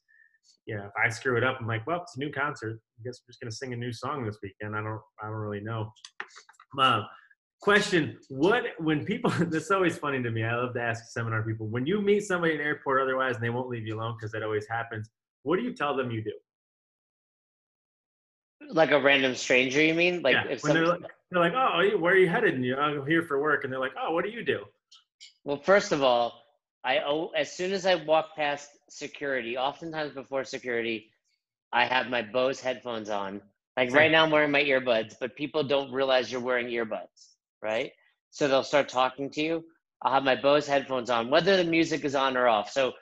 [0.66, 2.80] yeah if i screw it up i'm like well it's a new concert.
[2.98, 4.74] I guess we're just going to sing a new song this weekend.
[4.74, 5.92] I don't i don't really know.
[6.78, 7.06] Um,
[7.66, 11.42] question what when people this is always funny to me i love to ask seminar
[11.42, 14.30] people when you meet somebody in airport otherwise and they won't leave you alone because
[14.34, 15.10] that always happens
[15.46, 16.32] what do you tell them you do?
[18.72, 20.22] Like a random stranger you mean?
[20.22, 20.48] Like yeah.
[20.50, 22.54] if when they're, like, they're like oh where are you headed?
[22.54, 23.62] And you i'm oh, here for work.
[23.62, 24.64] And they're like oh what do you do?
[25.44, 26.42] Well first of all
[26.84, 31.10] i oh as soon as i walk past security oftentimes before security
[31.72, 33.40] i have my bose headphones on.
[33.76, 37.90] Like right now i'm wearing my earbuds but people don't realize you're wearing earbuds right?
[38.30, 39.64] So they'll start talking to you.
[40.02, 42.70] I'll have my Bose headphones on, whether the music is on or off.
[42.70, 42.92] So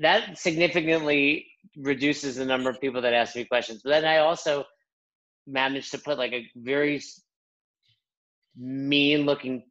[0.00, 1.46] that significantly
[1.76, 3.82] reduces the number of people that ask me questions.
[3.84, 4.64] But then I also
[5.46, 7.00] managed to put like a very
[8.56, 9.64] mean looking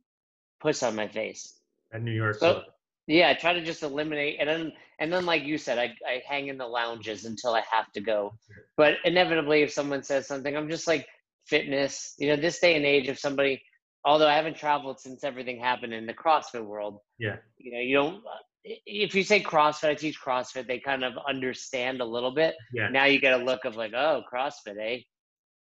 [0.62, 1.60] puss on my face.
[1.94, 2.38] at New York.
[2.40, 2.64] So,
[3.08, 6.22] yeah, I try to just eliminate, and then and then like you said, I I
[6.26, 8.34] hang in the lounges until I have to go.
[8.78, 11.06] But inevitably, if someone says something, I'm just like
[11.46, 12.16] fitness.
[12.18, 13.62] You know, this day and age, if somebody,
[14.06, 17.96] although I haven't traveled since everything happened in the CrossFit world, yeah, you know, you
[17.96, 18.24] don't.
[18.66, 20.68] If you say CrossFit, I teach CrossFit.
[20.68, 22.56] They kind of understand a little bit.
[22.74, 22.88] Yeah.
[22.90, 25.00] Now you get a look of like, oh, CrossFit, eh?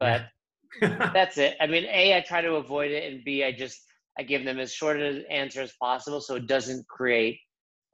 [0.01, 0.23] But
[0.81, 1.57] that's it.
[1.61, 3.81] I mean, a I try to avoid it, and b I just
[4.19, 7.39] I give them as short an answer as possible so it doesn't create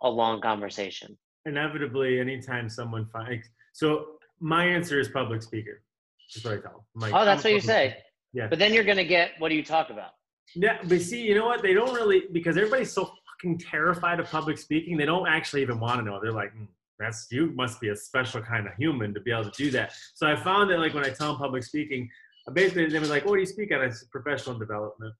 [0.02, 1.16] a long conversation.
[1.46, 4.04] Inevitably, anytime someone finds so
[4.40, 5.82] my answer is public speaker.
[6.34, 6.82] That's what I tell them.
[6.94, 7.96] Like, oh, that's what you say.
[8.32, 8.48] Yeah.
[8.48, 10.10] But then you're gonna get what do you talk about?
[10.54, 11.62] Yeah, but see, you know what?
[11.62, 13.10] They don't really because everybody's so
[13.42, 14.96] fucking terrified of public speaking.
[14.96, 16.20] They don't actually even want to know.
[16.22, 16.66] They're like, mm,
[16.98, 19.92] that's you must be a special kind of human to be able to do that.
[20.14, 22.08] So I found that like when I tell them public speaking,
[22.52, 25.14] basically they were like, "What do you speak on?" It's professional development.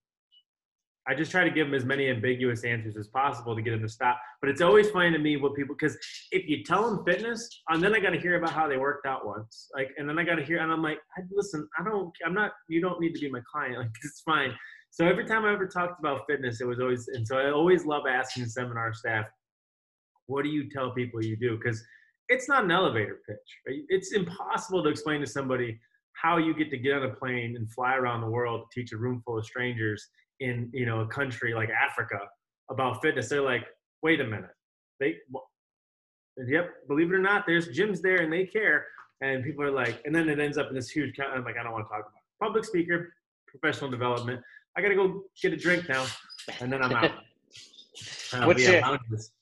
[1.08, 3.82] I just try to give them as many ambiguous answers as possible to get them
[3.82, 4.20] to stop.
[4.40, 5.98] But it's always funny to me what people because
[6.30, 9.04] if you tell them fitness, and then I got to hear about how they worked
[9.06, 10.98] out once, like, and then I got to hear, and I'm like,
[11.32, 14.52] listen, I don't, I'm not, you don't need to be my client, like it's fine.
[14.92, 17.86] So every time I ever talked about fitness, it was always, and so I always
[17.86, 19.24] love asking seminar staff,
[20.26, 21.56] what do you tell people you do?
[21.56, 21.82] Because
[22.28, 23.36] it's not an elevator pitch.
[23.66, 23.80] Right?
[23.88, 25.80] It's impossible to explain to somebody
[26.12, 28.92] how you get to get on a plane and fly around the world to teach
[28.92, 30.06] a room full of strangers
[30.40, 32.18] in you know a country like Africa
[32.70, 33.30] about fitness.
[33.30, 33.64] They're like,
[34.02, 34.50] wait a minute,
[35.00, 35.16] they,
[36.46, 38.86] yep, believe it or not, there's gyms there and they care.
[39.22, 41.18] And people are like, and then it ends up in this huge.
[41.18, 42.44] I'm like, I don't want to talk about it.
[42.44, 43.14] public speaker,
[43.46, 44.42] professional development.
[44.76, 46.06] I gotta go get a drink now,
[46.60, 47.10] and then I'm out.
[48.34, 49.32] Uh, What's yeah, your, lounges,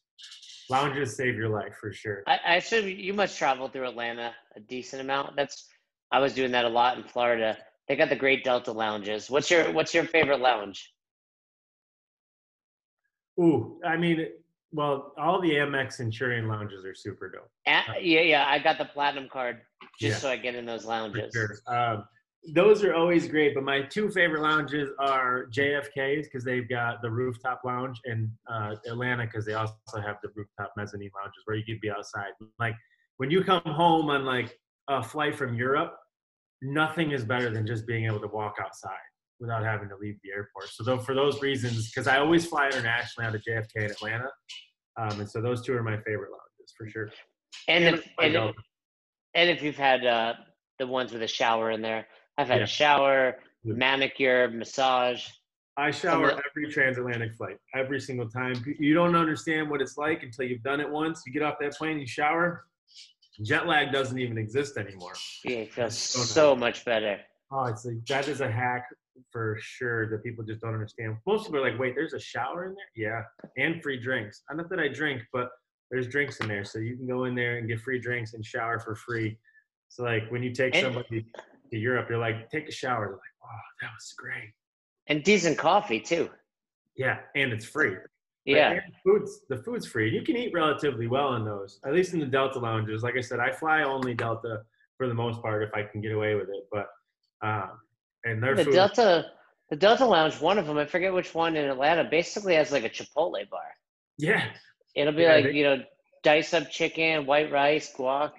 [0.68, 2.24] lounges save your life for sure.
[2.26, 5.36] I, I assume you must travel through Atlanta a decent amount.
[5.36, 5.68] That's
[6.10, 7.56] I was doing that a lot in Florida.
[7.86, 9.30] They got the great Delta lounges.
[9.30, 10.92] What's your What's your favorite lounge?
[13.38, 14.26] Ooh, I mean,
[14.72, 17.50] well, all the Amex Centurion lounges are super dope.
[17.66, 19.60] Uh, yeah, yeah, I got the platinum card
[19.98, 21.32] just yeah, so I get in those lounges.
[21.32, 21.56] Sure.
[21.66, 22.04] Um,
[22.54, 27.10] those are always great, but my two favorite lounges are JFK's because they've got the
[27.10, 31.64] rooftop lounge, and uh, Atlanta because they also have the rooftop mezzanine lounges where you
[31.64, 32.30] could be outside.
[32.58, 32.74] Like
[33.18, 35.96] when you come home on like a flight from Europe,
[36.62, 38.96] nothing is better than just being able to walk outside
[39.38, 40.68] without having to leave the airport.
[40.70, 44.30] So though, for those reasons, because I always fly internationally out of JFK in Atlanta,
[44.98, 47.10] um, and so those two are my favorite lounges for sure.
[47.68, 48.56] And and, if, and, if,
[49.34, 50.34] and if you've had uh,
[50.78, 52.06] the ones with a shower in there,
[52.40, 52.64] I've had yeah.
[52.64, 55.26] a shower, manicure, massage.
[55.76, 58.54] I shower every transatlantic flight, every single time.
[58.78, 61.22] You don't understand what it's like until you've done it once.
[61.26, 62.64] You get off that plane, you shower,
[63.42, 65.12] jet lag doesn't even exist anymore.
[65.44, 67.20] Yeah, it feels so, so much better.
[67.52, 68.86] Oh, it's like that is a hack
[69.30, 71.16] for sure that people just don't understand.
[71.26, 72.84] Most people are like, wait, there's a shower in there?
[72.96, 73.22] Yeah.
[73.62, 74.42] And free drinks.
[74.50, 75.50] Not that I drink, but
[75.90, 76.64] there's drinks in there.
[76.64, 79.36] So you can go in there and get free drinks and shower for free.
[79.88, 81.26] So like when you take and, somebody
[81.70, 83.06] to Europe, you're like, take a shower.
[83.06, 84.52] They're like, oh, that was great.
[85.06, 86.30] And decent coffee too.
[86.96, 87.96] Yeah, and it's free.
[88.44, 88.70] Yeah.
[88.70, 90.10] Like, food's the food's free.
[90.10, 93.02] You can eat relatively well in those, at least in the Delta lounges.
[93.02, 94.62] Like I said, I fly only Delta
[94.96, 96.66] for the most part if I can get away with it.
[96.72, 96.88] But
[97.42, 97.70] um,
[98.24, 99.26] and their the food, Delta,
[99.70, 102.84] the Delta Lounge, one of them, I forget which one in Atlanta, basically has like
[102.84, 103.60] a Chipotle bar.
[104.18, 104.44] Yeah.
[104.94, 105.82] It'll be yeah, like they, you know,
[106.22, 108.32] dice up chicken, white rice, guac.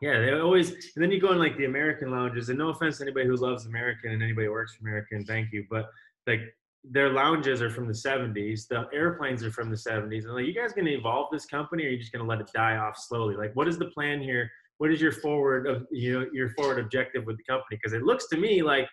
[0.00, 0.70] Yeah, they always.
[0.70, 3.36] And then you go in like the American lounges, and no offense to anybody who
[3.36, 5.90] loves American and anybody who works for American, thank you, but
[6.26, 6.40] like
[6.84, 10.54] their lounges are from the 70s the airplanes are from the 70s and like you
[10.54, 13.36] guys gonna evolve this company or are you just gonna let it die off slowly?
[13.36, 14.50] Like what is the plan here?
[14.78, 17.78] What is your forward of you know your forward objective with the company?
[17.82, 18.88] Because it looks to me like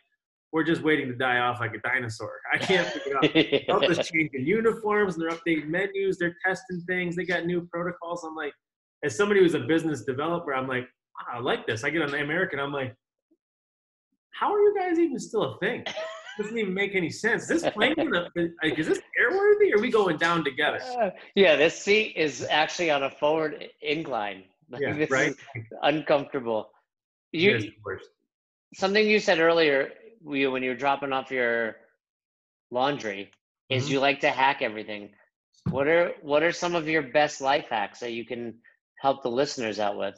[0.51, 2.39] we're just waiting to die off like a dinosaur.
[2.51, 3.81] I can't figure it out.
[3.81, 8.23] Delta's changing uniforms and they're updating menus they're testing things they got new protocols.
[8.23, 8.53] I'm like
[9.03, 10.87] as somebody who's a business developer i'm like
[11.31, 12.95] i like this i get on the american i'm like
[14.31, 15.83] how are you guys even still a thing
[16.37, 17.47] doesn't even make any sense.
[17.47, 18.27] This plane gonna,
[18.63, 19.73] like, is this airworthy?
[19.73, 20.79] Or are we going down together?
[20.81, 24.43] Uh, yeah, this seat is actually on a forward incline.
[24.79, 25.33] yeah, this right.
[25.83, 26.69] uncomfortable.
[27.31, 27.71] You
[28.73, 29.91] something you said earlier
[30.21, 31.75] when you were dropping off your
[32.71, 33.31] laundry
[33.69, 33.93] is mm-hmm.
[33.93, 35.11] you like to hack everything.
[35.69, 38.55] What are what are some of your best life hacks that you can
[38.99, 40.15] help the listeners out with?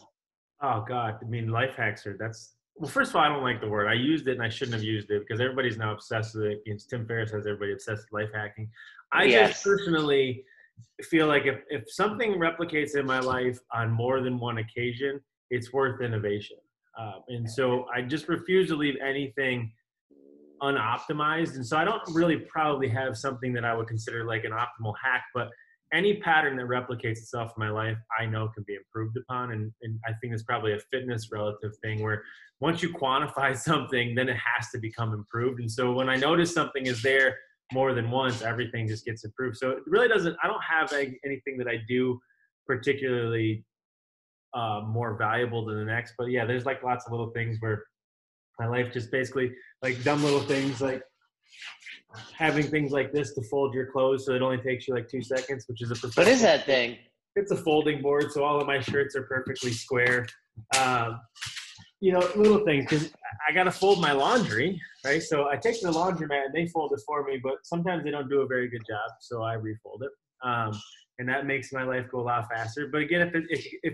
[0.61, 3.59] Oh God, I mean life hacks are that's well, first of all, I don't like
[3.59, 3.87] the word.
[3.87, 6.61] I used it and I shouldn't have used it because everybody's now obsessed with it.
[6.65, 8.69] It's Tim Ferriss has everybody obsessed with life hacking.
[9.11, 9.49] I yes.
[9.49, 10.43] just personally
[11.01, 15.73] feel like if, if something replicates in my life on more than one occasion, it's
[15.73, 16.57] worth innovation.
[16.99, 19.71] Um, and so I just refuse to leave anything
[20.61, 21.55] unoptimized.
[21.55, 24.93] And so I don't really probably have something that I would consider like an optimal
[25.03, 25.49] hack, but
[25.93, 29.51] any pattern that replicates itself in my life, I know can be improved upon.
[29.51, 32.23] And, and I think it's probably a fitness relative thing where
[32.59, 35.59] once you quantify something, then it has to become improved.
[35.59, 37.37] And so when I notice something is there
[37.73, 39.57] more than once, everything just gets improved.
[39.57, 42.19] So it really doesn't, I don't have anything that I do
[42.65, 43.63] particularly
[44.53, 46.13] uh, more valuable than the next.
[46.17, 47.83] But yeah, there's like lots of little things where
[48.59, 51.03] my life just basically like dumb little things like
[52.33, 55.21] having things like this to fold your clothes so it only takes you like two
[55.21, 56.17] seconds, which is a perfect.
[56.17, 56.97] What is that thing?
[57.35, 60.25] It's a folding board, so all of my shirts are perfectly square.
[60.77, 61.19] Um,
[61.99, 63.11] you know, little things because
[63.47, 65.21] I got to fold my laundry, right?
[65.21, 68.29] So I take the laundromat and they fold it for me, but sometimes they don't
[68.29, 70.11] do a very good job, so I refold it,
[70.47, 70.71] um,
[71.19, 72.89] and that makes my life go a lot faster.
[72.91, 73.93] But again, if, it, if if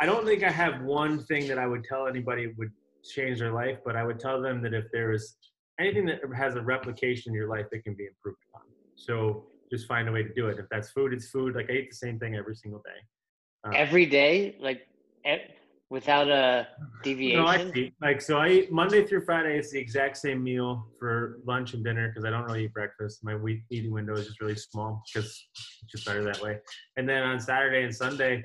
[0.00, 2.70] I don't think I have one thing that I would tell anybody would
[3.04, 5.36] change their life, but I would tell them that if there is
[5.80, 8.66] anything that has a replication in your life, that can be improved upon.
[8.96, 10.58] So just find a way to do it.
[10.58, 11.54] If that's food, it's food.
[11.54, 13.00] Like I eat the same thing every single day.
[13.66, 14.86] Uh, every day, like
[15.90, 16.66] without a
[17.02, 17.40] deviation.
[17.40, 18.38] No, I eat like so.
[18.38, 19.58] I eat Monday through Friday.
[19.58, 23.20] It's the exact same meal for lunch and dinner because I don't really eat breakfast.
[23.22, 26.58] My week eating window is just really small because it's just better that way.
[26.96, 28.44] And then on Saturday and Sunday,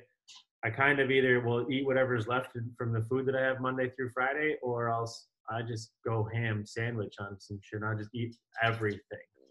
[0.63, 3.61] I kind of either will eat whatever is left from the food that I have
[3.61, 7.81] Monday through Friday, or else I just go ham sandwich on some shit.
[7.83, 9.01] I just eat everything.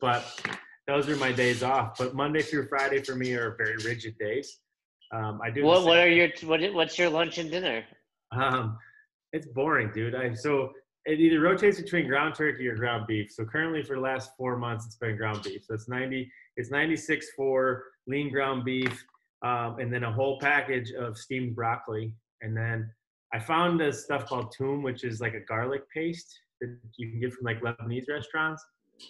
[0.01, 0.25] But
[0.87, 1.99] those are my days off.
[1.99, 4.61] But Monday through Friday for me are very rigid days.
[5.13, 5.65] Um, I do.
[5.65, 7.85] What What are your what What's your lunch and dinner?
[8.33, 8.79] Um,
[9.33, 10.15] it's boring, dude.
[10.15, 10.73] I so
[11.05, 13.33] it either rotates between ground turkey or ground beef.
[13.33, 15.65] So currently for the last four months, it's been ground beef.
[15.65, 16.31] So it's ninety.
[16.57, 19.05] It's ninety six for lean ground beef
[19.43, 22.13] um, and then a whole package of steamed broccoli.
[22.41, 22.91] And then
[23.33, 27.21] I found this stuff called toom, which is like a garlic paste that you can
[27.21, 28.65] get from like Lebanese restaurants.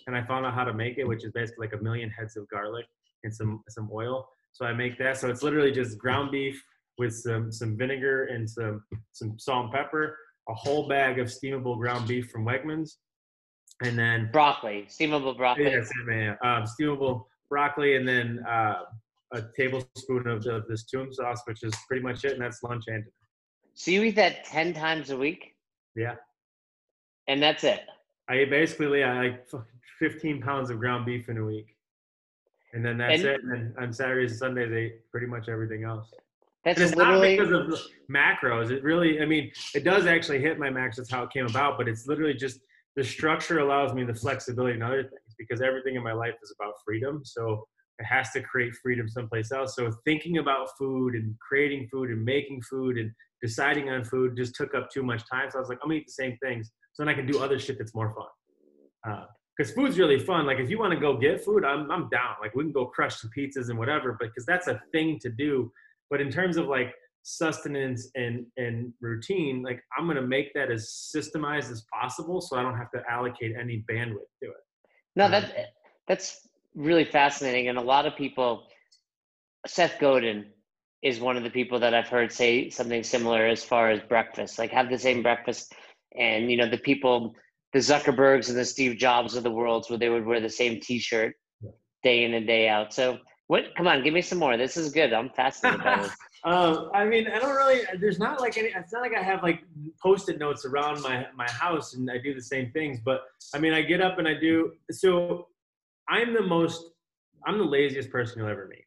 [0.06, 2.36] And I found out how to make it, which is basically like a million heads
[2.36, 2.84] of garlic
[3.24, 4.28] and some some oil.
[4.52, 5.16] So I make that.
[5.16, 6.62] So it's literally just ground beef
[6.98, 10.16] with some some vinegar and some some salt and pepper,
[10.48, 12.96] a whole bag of steamable ground beef from Wegmans,
[13.82, 15.64] and then broccoli, steamable broccoli.
[15.64, 16.36] Yes, man.
[16.42, 18.80] Um, steamable broccoli, and then uh,
[19.32, 22.84] a tablespoon of, of this toom sauce, which is pretty much it, and that's lunch
[22.88, 23.12] and dinner.
[23.78, 25.54] So you eat that ten times a week?
[25.94, 26.16] Yeah.
[27.28, 27.82] And that's it.
[28.28, 29.48] I eat basically I like
[30.00, 31.76] 15 pounds of ground beef in a week,
[32.72, 33.40] and then that's and, it.
[33.44, 36.12] And on Saturdays and Sundays, I eat pretty much everything else.
[36.64, 38.72] That's and it's literally not because of macros.
[38.72, 40.96] It really, I mean, it does actually hit my max.
[40.96, 41.78] That's how it came about.
[41.78, 42.58] But it's literally just
[42.96, 46.52] the structure allows me the flexibility and other things because everything in my life is
[46.58, 47.20] about freedom.
[47.24, 47.64] So
[47.98, 49.74] it has to create freedom someplace else.
[49.74, 53.10] So thinking about food and creating food and making food and
[53.42, 55.50] deciding on food just took up too much time.
[55.50, 57.40] So I was like, I'm gonna eat the same things, so then I can do
[57.40, 59.24] other shit that's more fun.
[59.56, 60.46] Because uh, food's really fun.
[60.46, 62.36] Like if you want to go get food, I'm I'm down.
[62.40, 65.30] Like we can go crush some pizzas and whatever, But because that's a thing to
[65.30, 65.70] do.
[66.10, 71.12] But in terms of like sustenance and and routine, like I'm gonna make that as
[71.14, 74.64] systemized as possible, so I don't have to allocate any bandwidth to it.
[75.16, 75.52] No, um, that
[76.06, 76.47] that's
[76.78, 77.68] really fascinating.
[77.68, 78.64] And a lot of people,
[79.66, 80.46] Seth Godin
[81.02, 84.58] is one of the people that I've heard say something similar as far as breakfast,
[84.58, 85.74] like have the same breakfast.
[86.18, 87.34] And, you know, the people,
[87.72, 90.80] the Zuckerbergs and the Steve Jobs of the world, where they would wear the same
[90.80, 91.34] t shirt
[92.02, 92.94] day in and day out.
[92.94, 93.18] So,
[93.48, 94.56] what, come on, give me some more.
[94.56, 95.12] This is good.
[95.12, 96.12] I'm fascinated by this.
[96.44, 97.80] Um, I mean, I don't really.
[97.98, 98.68] There's not like any.
[98.68, 99.64] It's not like I have like
[100.00, 103.00] post-it notes around my my house and I do the same things.
[103.04, 103.22] But
[103.52, 104.74] I mean, I get up and I do.
[104.92, 105.48] So
[106.08, 106.90] I'm the most,
[107.46, 108.84] I'm the laziest person you'll ever meet,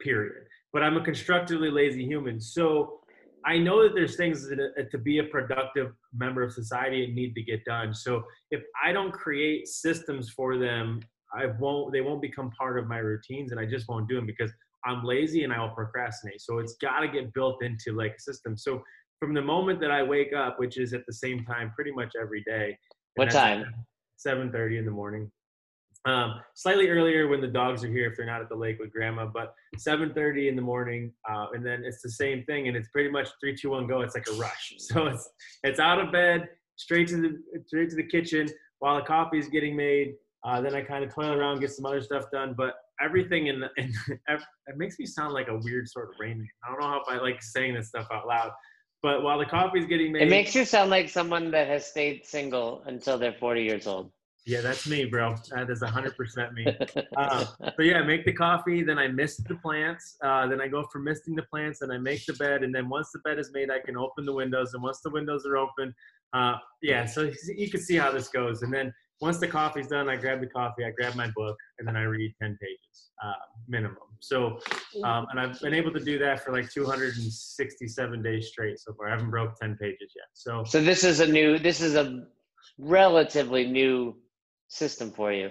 [0.00, 0.44] period.
[0.72, 2.40] But I'm a constructively lazy human.
[2.40, 3.00] So
[3.46, 7.34] I know that there's things that uh, to be a productive member of society need
[7.34, 7.94] to get done.
[7.94, 11.00] So if I don't create systems for them,
[11.34, 14.26] I won't, they won't become part of my routines and I just won't do them
[14.26, 14.50] because
[14.84, 16.40] I'm lazy and I will procrastinate.
[16.40, 18.56] So it's got to get built into like a system.
[18.56, 18.82] So
[19.18, 22.12] from the moment that I wake up, which is at the same time pretty much
[22.20, 22.76] every day.
[23.14, 23.74] What time?
[24.24, 25.30] 7:30 in the morning.
[26.04, 28.92] Um, slightly earlier when the dogs are here if they're not at the lake with
[28.92, 32.88] grandma, but 7:30 in the morning, uh, and then it's the same thing, and it's
[32.88, 34.00] pretty much three, two, one, go.
[34.00, 34.74] It's like a rush.
[34.78, 35.28] So it's
[35.64, 39.48] it's out of bed, straight to the straight to the kitchen while the coffee is
[39.48, 40.14] getting made.
[40.44, 43.60] Uh, then I kind of toil around, get some other stuff done, but everything in,
[43.60, 46.46] the, in it makes me sound like a weird sort of rain.
[46.64, 48.52] I don't know if I like saying this stuff out loud,
[49.02, 51.86] but while the coffee is getting made, it makes you sound like someone that has
[51.86, 54.12] stayed single until they're 40 years old.
[54.48, 55.34] Yeah, that's me, bro.
[55.50, 56.66] That is 100% me.
[57.16, 57.44] Uh,
[57.76, 60.16] so yeah, make the coffee, then I mist the plants.
[60.22, 62.62] Uh, then I go for misting the plants, and I make the bed.
[62.62, 64.72] And then once the bed is made, I can open the windows.
[64.74, 65.92] And once the windows are open,
[66.32, 68.62] uh, yeah, so you can see how this goes.
[68.62, 71.88] And then once the coffee's done, I grab the coffee, I grab my book, and
[71.88, 73.32] then I read 10 pages uh,
[73.66, 73.96] minimum.
[74.20, 74.60] So,
[75.02, 79.08] um, and I've been able to do that for like 267 days straight so far.
[79.08, 80.28] I haven't broke 10 pages yet.
[80.34, 82.26] So, so this is a new, this is a
[82.78, 84.16] relatively new
[84.68, 85.50] system for you.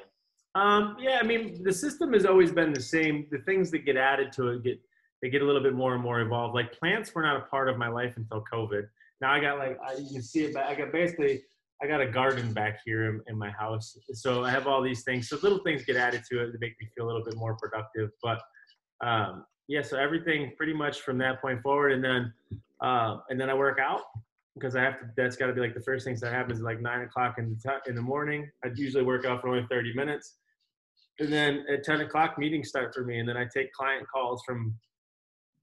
[0.55, 3.28] Um, yeah, I mean, the system has always been the same.
[3.30, 4.80] The things that get added to it get
[5.22, 6.55] they get a little bit more and more evolved.
[6.55, 8.88] Like plants were not a part of my life until COVID.
[9.20, 10.53] Now I got like I, you can see it.
[10.53, 11.43] But I got basically
[11.82, 15.03] I got a garden back here in, in, my house, so I have all these
[15.03, 15.30] things.
[15.30, 17.55] So little things get added to it to make me feel a little bit more
[17.55, 18.09] productive.
[18.24, 18.41] But
[19.01, 22.34] um, yeah, so everything pretty much from that point forward, and then
[22.82, 24.01] uh, and then I work out
[24.60, 25.05] because I have to.
[25.16, 27.55] That's got to be like the first things that happens like nine o'clock in the
[27.55, 28.49] t- in the morning.
[28.64, 30.36] I usually work out for only thirty minutes,
[31.20, 34.43] and then at ten o'clock meetings start for me, and then I take client calls
[34.45, 34.76] from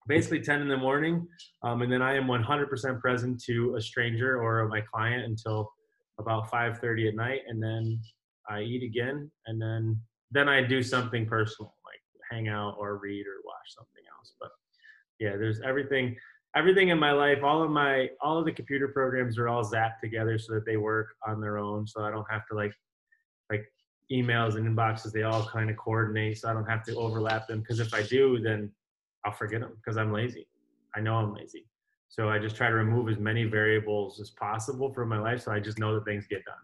[0.06, 1.26] basically 10 in the morning
[1.62, 5.72] um, and then i am 100% present to a stranger or my client until
[6.18, 8.00] about 5:30 at night, and then
[8.48, 13.26] I eat again, and then then I do something personal like hang out or read
[13.26, 14.34] or watch something else.
[14.40, 14.50] But
[15.20, 16.16] yeah, there's everything
[16.56, 20.00] everything in my life all of my all of the computer programs are all zapped
[20.00, 22.72] together so that they work on their own so i don't have to like
[23.50, 23.64] like
[24.12, 27.60] emails and inboxes they all kind of coordinate so i don't have to overlap them
[27.60, 28.70] because if i do then
[29.24, 30.46] i'll forget them because i'm lazy
[30.94, 31.66] i know i'm lazy
[32.14, 35.50] so I just try to remove as many variables as possible from my life so
[35.50, 36.54] I just know that things get done.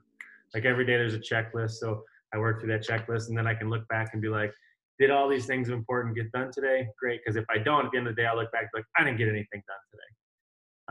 [0.55, 1.73] Like every day there's a checklist.
[1.73, 4.53] So I work through that checklist and then I can look back and be like,
[5.01, 6.87] did all these things important get done today?
[6.99, 7.21] Great.
[7.25, 9.03] Because if I don't, at the end of the day, I'll look back like, I
[9.03, 10.03] didn't get anything done today.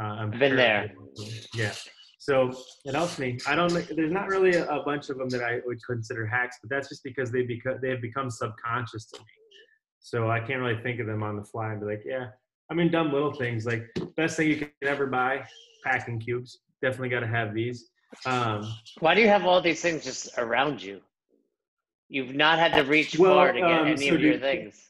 [0.01, 0.91] Uh, I'm been sure there.
[1.53, 1.73] Yeah.
[2.17, 2.51] So
[2.85, 3.37] it helps me.
[3.47, 3.71] I don't.
[3.71, 6.89] There's not really a, a, bunch of them that I would consider hacks, but that's
[6.89, 9.25] just because they become they have become subconscious to me.
[9.99, 12.27] So I can't really think of them on the fly and be like, yeah,
[12.69, 15.43] I mean, dumb little things like best thing you can ever buy,
[15.85, 16.59] packing cubes.
[16.81, 17.89] Definitely got to have these.
[18.25, 18.63] Um,
[18.99, 21.01] Why do you have all these things just around you?
[22.09, 24.39] You've not had to reach well, far to get um, any so of your do,
[24.39, 24.89] things.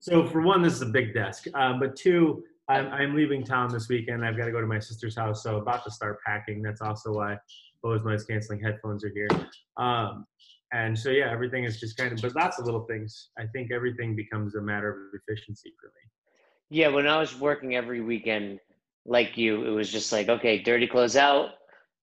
[0.00, 1.46] So for one, this is a big desk.
[1.54, 4.24] Um, but two, I'm, I'm leaving town this weekend.
[4.24, 6.62] I've got to go to my sister's house, so about to start packing.
[6.62, 7.38] That's also why
[7.82, 9.28] Bose noise canceling headphones are here.
[9.76, 10.26] Um,
[10.74, 13.70] and so yeah everything is just kind of but lots of little things i think
[13.72, 18.58] everything becomes a matter of efficiency for me yeah when i was working every weekend
[19.06, 21.50] like you it was just like okay dirty clothes out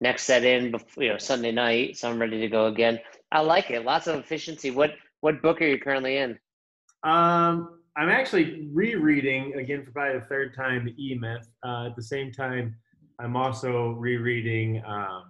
[0.01, 2.99] next set in before, you know sunday night so i'm ready to go again.
[3.31, 3.85] I like it.
[3.85, 4.71] Lots of efficiency.
[4.71, 4.91] What
[5.21, 6.37] what book are you currently in?
[7.03, 12.03] Um i'm actually rereading again for probably the third time the e-myth uh, at the
[12.03, 12.73] same time
[13.19, 15.23] i'm also rereading um,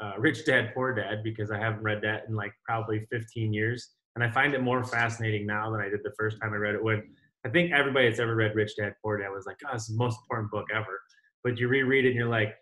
[0.00, 3.90] uh, Rich Dad Poor Dad because I haven't read that in like probably 15 years,
[4.16, 6.74] and I find it more fascinating now than I did the first time I read
[6.74, 6.82] it.
[6.82, 7.02] When
[7.46, 9.96] I think everybody that's ever read Rich Dad Poor Dad was like, "Oh, it's the
[9.96, 11.00] most important book ever,"
[11.42, 12.54] but you reread it and you're like,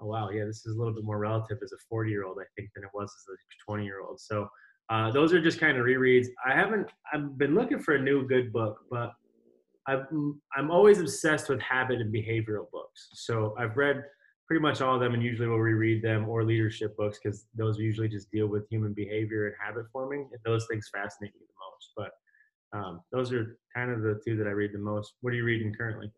[0.00, 2.38] "Oh wow, yeah, this is a little bit more relative as a 40 year old,
[2.40, 3.36] I think, than it was as a
[3.70, 4.48] 20 year old." So
[4.90, 6.26] uh, those are just kind of rereads.
[6.44, 6.88] I haven't.
[7.12, 9.12] I've been looking for a new good book, but
[9.88, 13.08] I'm I'm always obsessed with habit and behavioral books.
[13.14, 14.04] So I've read
[14.46, 17.78] pretty much all of them and usually we'll reread them or leadership books because those
[17.78, 21.54] usually just deal with human behavior and habit forming and those things fascinate me the
[21.70, 25.32] most but um, those are kind of the two that i read the most what
[25.32, 26.10] are you reading currently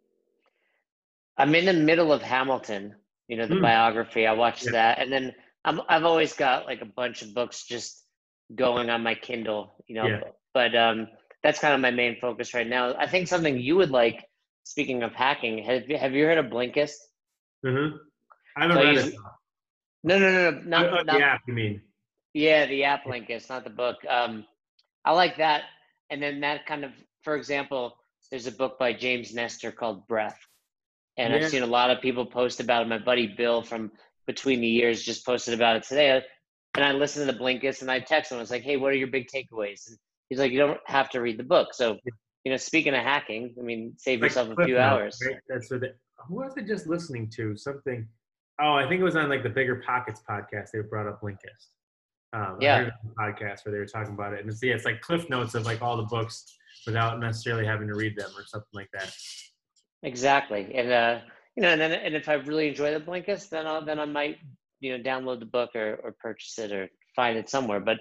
[1.39, 2.95] i'm in the middle of hamilton
[3.29, 3.63] you know the mm.
[3.63, 4.73] biography i watched yeah.
[4.73, 8.05] that and then I'm, i've always got like a bunch of books just
[8.55, 10.21] going on my kindle you know yeah.
[10.55, 11.09] but um,
[11.43, 14.25] that's kind of my main focus right now i think something you would like
[14.65, 16.97] speaking of hacking have you, have you heard of blinkist
[17.65, 17.97] mm-hmm.
[18.59, 19.15] I haven't so read it.
[20.05, 21.43] No, no, no, no, not, uh, not the app.
[21.47, 21.81] You mean?
[22.35, 23.31] Yeah, the app link.
[23.31, 23.97] It's not the book.
[24.09, 24.45] Um,
[25.05, 25.63] I like that,
[26.11, 27.97] and then that kind of, for example,
[28.31, 30.39] there's a book by James Nestor called Breath,
[31.19, 31.35] and.
[31.35, 32.89] I've seen a lot of people post about it.
[32.89, 33.93] My buddy Bill from
[34.27, 36.23] Between the Years just posted about it today,
[36.75, 38.39] and I listened to the Blinkist, and I texted him.
[38.39, 39.99] I was like, "Hey, what are your big takeaways?" And
[40.29, 41.99] he's like, "You don't have to read the book." So,
[42.45, 45.19] you know, speaking of hacking, I mean, save yourself a few hours.
[45.49, 45.83] That's what.
[46.27, 47.57] Who was I just listening to?
[47.57, 48.09] Something
[48.61, 50.71] Oh, I think it was on like the Bigger Pockets podcast.
[50.73, 51.69] They brought up Blinkist.
[52.35, 52.91] Um, yeah.
[53.19, 55.65] podcast where they were talking about it, and it's yeah, it's like cliff notes of
[55.65, 56.45] like all the books
[56.85, 59.15] without necessarily having to read them or something like that.
[60.03, 61.21] Exactly, and uh,
[61.57, 64.05] you know, and then and if I really enjoy the Blinkist, then I'll, then I
[64.05, 64.39] might
[64.81, 67.81] you know download the book or or purchase it or find it somewhere.
[67.81, 67.99] But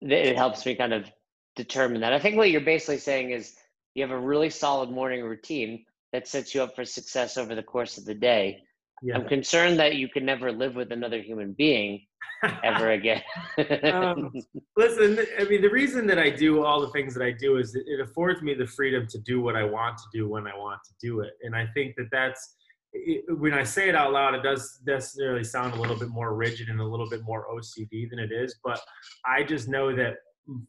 [0.00, 1.10] it helps me kind of
[1.56, 2.12] determine that.
[2.12, 3.56] I think what you're basically saying is
[3.94, 7.62] you have a really solid morning routine that sets you up for success over the
[7.62, 8.62] course of the day
[9.02, 9.16] yeah.
[9.16, 12.02] I'm concerned that you can never live with another human being
[12.64, 13.22] ever again.
[13.92, 14.32] um,
[14.76, 17.74] listen, I mean, the reason that I do all the things that I do is
[17.74, 20.80] it affords me the freedom to do what I want to do when I want
[20.84, 21.32] to do it.
[21.42, 22.56] And I think that that's
[22.92, 26.34] it, when I say it out loud, it does necessarily sound a little bit more
[26.34, 28.56] rigid and a little bit more OCD than it is.
[28.64, 28.80] But
[29.26, 30.16] I just know that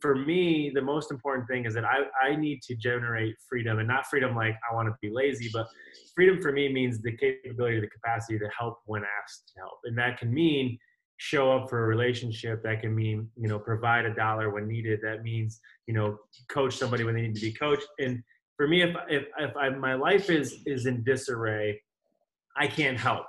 [0.01, 3.87] for me, the most important thing is that I, I need to generate freedom and
[3.87, 5.67] not freedom like I want to be lazy, but
[6.15, 9.79] freedom for me means the capability, the capacity to help when asked to help.
[9.85, 10.77] And that can mean
[11.17, 12.61] show up for a relationship.
[12.63, 14.99] That can mean, you know, provide a dollar when needed.
[15.01, 16.17] That means, you know,
[16.49, 17.87] coach somebody when they need to be coached.
[17.99, 18.21] And
[18.57, 21.81] for me, if, if, if I, my life is, is in disarray,
[22.57, 23.25] I can't help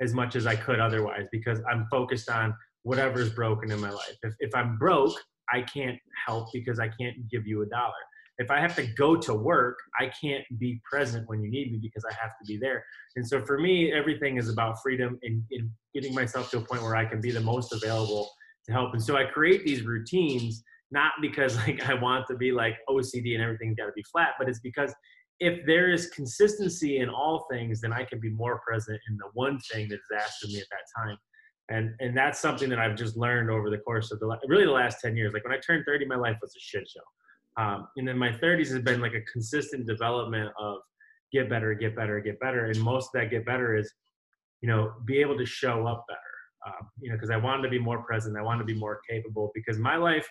[0.00, 4.16] as much as I could otherwise because I'm focused on whatever's broken in my life.
[4.22, 5.14] If, if I'm broke,
[5.52, 7.92] I can't help because I can't give you a dollar.
[8.38, 11.78] If I have to go to work, I can't be present when you need me
[11.82, 12.82] because I have to be there.
[13.16, 16.82] And so for me, everything is about freedom and, and getting myself to a point
[16.82, 18.30] where I can be the most available
[18.66, 18.94] to help.
[18.94, 23.34] And so I create these routines not because like I want to be like OCD
[23.34, 24.94] and everything's got to be flat, but it's because
[25.38, 29.28] if there is consistency in all things, then I can be more present in the
[29.32, 31.16] one thing that is asked of me at that time.
[31.70, 34.72] And, and that's something that I've just learned over the course of the really the
[34.72, 35.32] last 10 years.
[35.32, 37.62] Like when I turned 30, my life was a shit show.
[37.62, 40.78] Um, and then my 30s has been like a consistent development of
[41.32, 42.66] get better, get better, get better.
[42.66, 43.92] And most of that get better is,
[44.60, 46.20] you know, be able to show up better.
[46.66, 48.36] Um, you know, because I wanted to be more present.
[48.36, 50.28] I wanted to be more capable because my life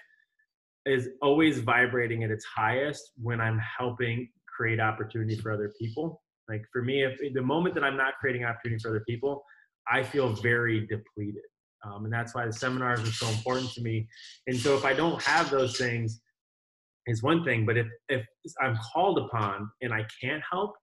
[0.85, 6.21] is always vibrating at its highest when I'm helping create opportunity for other people.
[6.47, 9.43] Like for me, if the moment that I'm not creating opportunity for other people,
[9.91, 11.43] I feel very depleted.
[11.85, 14.07] Um, and that's why the seminars are so important to me.
[14.47, 16.21] And so if I don't have those things,
[17.09, 17.65] is one thing.
[17.65, 18.25] But if if
[18.61, 20.75] I'm called upon and I can't help,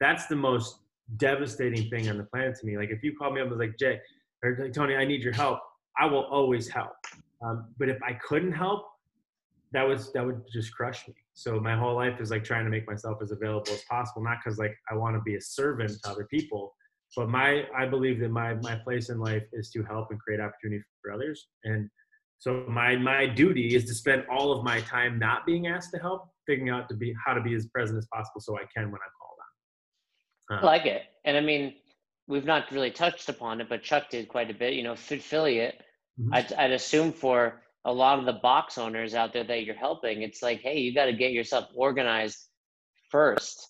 [0.00, 0.78] that's the most
[1.16, 2.76] devastating thing on the planet to me.
[2.76, 4.00] Like if you call me up and was like Jay
[4.42, 5.60] or like, Tony, I need your help,
[5.98, 6.92] I will always help.
[7.44, 8.86] Um, but if I couldn't help,
[9.72, 11.14] that was that would just crush me.
[11.34, 14.38] So my whole life is like trying to make myself as available as possible, not
[14.42, 16.74] because like I want to be a servant to other people,
[17.16, 20.40] but my I believe that my my place in life is to help and create
[20.40, 21.48] opportunity for others.
[21.64, 21.88] And
[22.38, 25.98] so my my duty is to spend all of my time not being asked to
[25.98, 28.90] help, figuring out to be how to be as present as possible so I can
[28.90, 29.38] when I'm called
[30.50, 30.58] on.
[30.58, 31.74] Uh, I like it, and I mean
[32.28, 34.74] we've not really touched upon it, but Chuck did quite a bit.
[34.74, 35.80] You know, affiliate.
[36.20, 36.34] Mm-hmm.
[36.34, 40.22] I'd, I'd assume for a lot of the box owners out there that you're helping,
[40.22, 42.48] it's like, hey, you got to get yourself organized
[43.10, 43.68] first.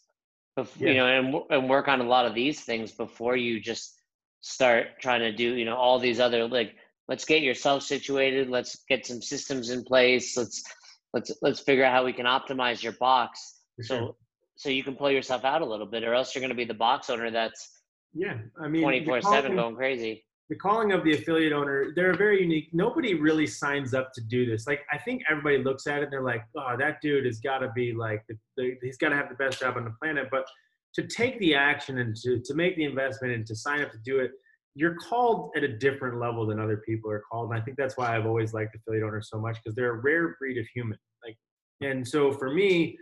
[0.79, 4.01] You know, and and work on a lot of these things before you just
[4.41, 6.75] start trying to do, you know, all these other like,
[7.09, 10.65] let's get yourself situated, let's get some systems in place, let's
[11.13, 13.61] let's let's figure out how we can optimize your box.
[13.83, 14.17] So
[14.57, 16.65] so you can pull yourself out a little bit, or else you're going to be
[16.65, 17.83] the box owner that's
[18.15, 22.15] yeah, I mean, twenty four seven going crazy the calling of the affiliate owner, they're
[22.15, 22.69] very unique.
[22.73, 24.67] Nobody really signs up to do this.
[24.67, 27.59] Like, I think everybody looks at it and they're like, oh, that dude has got
[27.59, 30.29] to be like, the, the, he's got to have the best job on the planet.
[30.31, 30.47] But
[30.95, 33.99] to take the action and to, to make the investment and to sign up to
[34.05, 34.31] do it,
[34.77, 37.51] you're called at a different level than other people are called.
[37.51, 40.01] And I think that's why I've always liked affiliate owners so much because they're a
[40.01, 40.99] rare breed of human.
[41.25, 41.37] Like,
[41.81, 42.97] and so for me,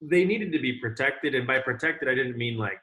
[0.00, 1.34] they needed to be protected.
[1.34, 2.78] And by protected, I didn't mean like,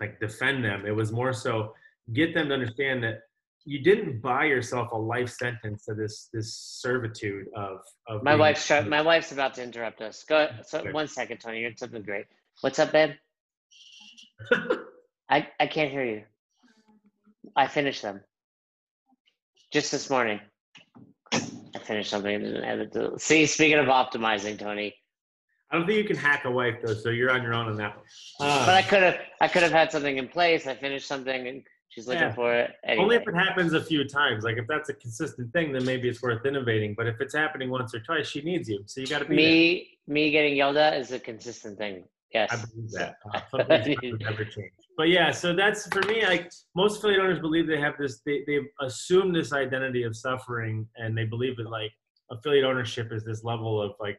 [0.00, 0.86] like defend them.
[0.86, 1.72] It was more so,
[2.12, 3.20] get them to understand that
[3.64, 8.70] you didn't buy yourself a life sentence to this this servitude of of my wife's
[8.86, 10.24] my wife's about to interrupt us.
[10.24, 12.26] Go so one second tony you're something great.
[12.60, 13.10] What's up babe?
[15.28, 16.22] I i can't hear you.
[17.56, 18.20] I finished them.
[19.72, 20.40] Just this morning.
[21.32, 23.20] I finished something and edit.
[23.20, 24.94] see speaking of optimizing tony.
[25.70, 27.76] I don't think you can hack a wife though, so you're on your own on
[27.78, 28.04] that one.
[28.38, 30.68] but I uh, could have, I could have had something in place.
[30.68, 32.34] I finished something, and She's looking yeah.
[32.34, 32.72] for it.
[32.84, 33.02] Anyway.
[33.02, 34.44] Only if it happens a few times.
[34.44, 36.94] Like if that's a consistent thing, then maybe it's worth innovating.
[36.96, 38.82] But if it's happening once or twice, she needs you.
[38.86, 39.98] So you got to be me.
[40.06, 40.14] There.
[40.14, 42.04] Me getting yelled at is a consistent thing.
[42.32, 43.16] Yes, I believe that.
[43.54, 43.64] Uh,
[44.20, 44.72] never change.
[44.96, 46.24] But yeah, so that's for me.
[46.26, 48.20] Like most affiliate owners believe they have this.
[48.26, 51.92] They they assume this identity of suffering, and they believe that like
[52.30, 54.18] affiliate ownership is this level of like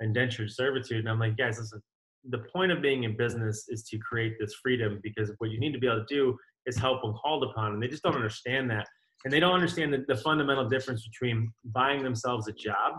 [0.00, 1.00] indentured servitude.
[1.00, 1.82] And I'm like, guys, listen.
[2.30, 5.72] The point of being in business is to create this freedom because what you need
[5.74, 7.72] to be able to do is help when called upon.
[7.72, 8.86] And they just don't understand that.
[9.24, 12.94] And they don't understand the, the fundamental difference between buying themselves a job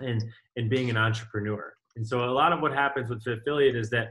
[0.00, 0.22] and,
[0.56, 1.72] and being an entrepreneur.
[1.96, 4.08] And so a lot of what happens with affiliate is that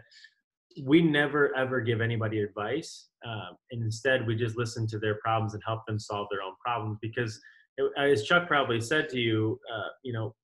[0.83, 3.07] we never ever give anybody advice.
[3.25, 6.53] Uh, and instead, we just listen to their problems and help them solve their own
[6.63, 6.97] problems.
[7.01, 7.39] Because,
[7.77, 10.35] it, as Chuck probably said to you, uh, you know,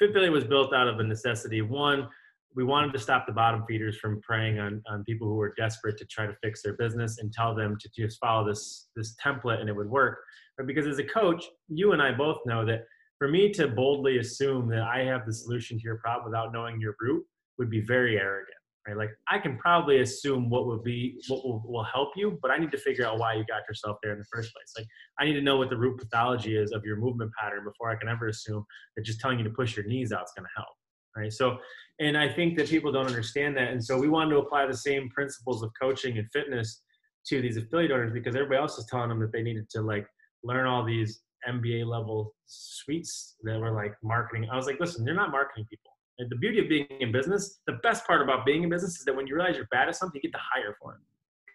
[0.00, 1.60] Affiliate was built out of a necessity.
[1.60, 2.08] One,
[2.54, 5.96] we wanted to stop the bottom feeders from preying on, on people who were desperate
[5.98, 9.60] to try to fix their business and tell them to just follow this this template
[9.60, 10.18] and it would work.
[10.56, 12.84] But because as a coach, you and I both know that
[13.18, 16.80] for me to boldly assume that I have the solution to your problem without knowing
[16.80, 17.24] your root
[17.58, 18.56] would be very arrogant.
[18.86, 18.96] right?
[18.96, 22.58] Like I can probably assume what would be what will, will help you, but I
[22.58, 24.72] need to figure out why you got yourself there in the first place.
[24.76, 24.86] Like
[25.18, 27.96] I need to know what the root pathology is of your movement pattern before I
[27.96, 28.64] can ever assume
[28.96, 30.74] that just telling you to push your knees out is going to help,
[31.16, 31.32] right?
[31.32, 31.58] So,
[32.00, 34.76] and I think that people don't understand that, and so we wanted to apply the
[34.76, 36.82] same principles of coaching and fitness
[37.26, 40.06] to these affiliate owners because everybody else is telling them that they needed to like
[40.42, 44.48] learn all these MBA level suites that were like marketing.
[44.50, 47.60] I was like, listen, they're not marketing people and the beauty of being in business,
[47.66, 49.96] the best part about being in business is that when you realize you're bad at
[49.96, 51.00] something, you get to hire for it.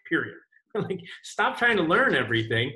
[0.08, 0.36] Period.
[0.88, 2.72] like stop trying to learn everything.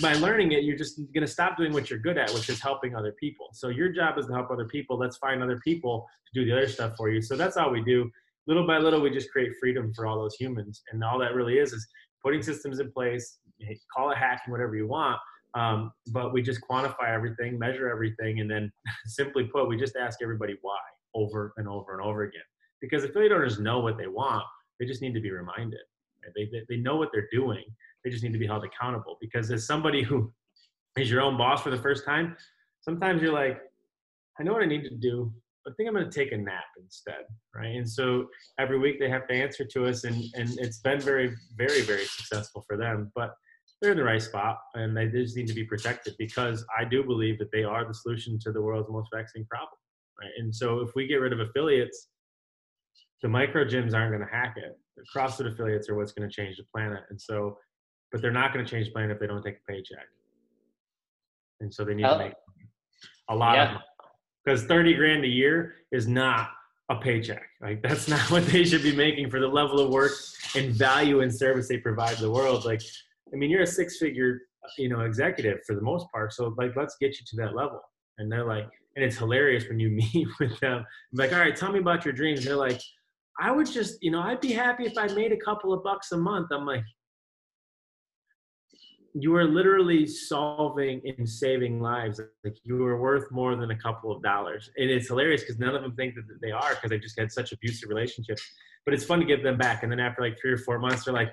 [0.00, 2.60] by learning it, you're just going to stop doing what you're good at, which is
[2.60, 3.48] helping other people.
[3.52, 4.98] So your job is to help other people.
[4.98, 7.20] Let's find other people to do the other stuff for you.
[7.22, 8.10] So that's all we do.
[8.46, 11.58] Little by little, we just create freedom for all those humans, and all that really
[11.58, 11.86] is is
[12.24, 13.38] putting systems in place.
[13.96, 15.18] Call it hacking, whatever you want.
[15.54, 18.72] Um, but we just quantify everything, measure everything, and then
[19.06, 20.78] simply put, we just ask everybody why
[21.14, 22.42] over and over and over again.
[22.80, 24.44] Because affiliate owners know what they want,
[24.78, 25.80] they just need to be reminded.
[26.24, 26.32] Right?
[26.34, 27.64] They, they, they know what they're doing,
[28.04, 29.18] they just need to be held accountable.
[29.20, 30.32] Because as somebody who
[30.96, 32.36] is your own boss for the first time,
[32.80, 33.60] sometimes you're like,
[34.38, 35.32] I know what I need to do,
[35.64, 37.76] but I think I'm going to take a nap instead, right?
[37.76, 38.26] And so
[38.58, 42.06] every week they have to answer to us, and and it's been very, very, very
[42.06, 43.12] successful for them.
[43.14, 43.34] But
[43.80, 47.02] they're in the right spot and they just need to be protected because I do
[47.02, 49.78] believe that they are the solution to the world's most vexing problem.
[50.20, 50.30] Right?
[50.38, 52.08] And so if we get rid of affiliates,
[53.22, 54.78] the micro gyms aren't going to hack it.
[55.14, 57.00] CrossFit affiliates are what's going to change the planet.
[57.10, 57.58] And so,
[58.12, 60.06] but they're not going to change the planet if they don't take a paycheck.
[61.60, 62.18] And so they need oh.
[62.18, 62.32] to make
[63.28, 63.64] a lot yeah.
[63.64, 63.84] of money
[64.44, 66.50] because 30 grand a year is not
[66.90, 67.46] a paycheck.
[67.60, 70.12] Like that's not what they should be making for the level of work
[70.56, 72.64] and value and service they provide the world.
[72.64, 72.82] Like
[73.32, 74.40] I mean, you're a six figure,
[74.76, 76.32] you know, executive for the most part.
[76.32, 77.80] So like, let's get you to that level.
[78.18, 80.78] And they're like, and it's hilarious when you meet with them.
[80.78, 82.40] I'm like, all right, tell me about your dreams.
[82.40, 82.80] And they're like,
[83.40, 86.12] I would just, you know, I'd be happy if I made a couple of bucks
[86.12, 86.48] a month.
[86.52, 86.84] I'm like,
[89.14, 92.20] you are literally solving and saving lives.
[92.44, 94.70] Like you are worth more than a couple of dollars.
[94.76, 97.32] And it's hilarious because none of them think that they are because they just had
[97.32, 98.42] such abusive relationships.
[98.84, 99.82] But it's fun to give them back.
[99.82, 101.32] And then after like three or four months, they're like,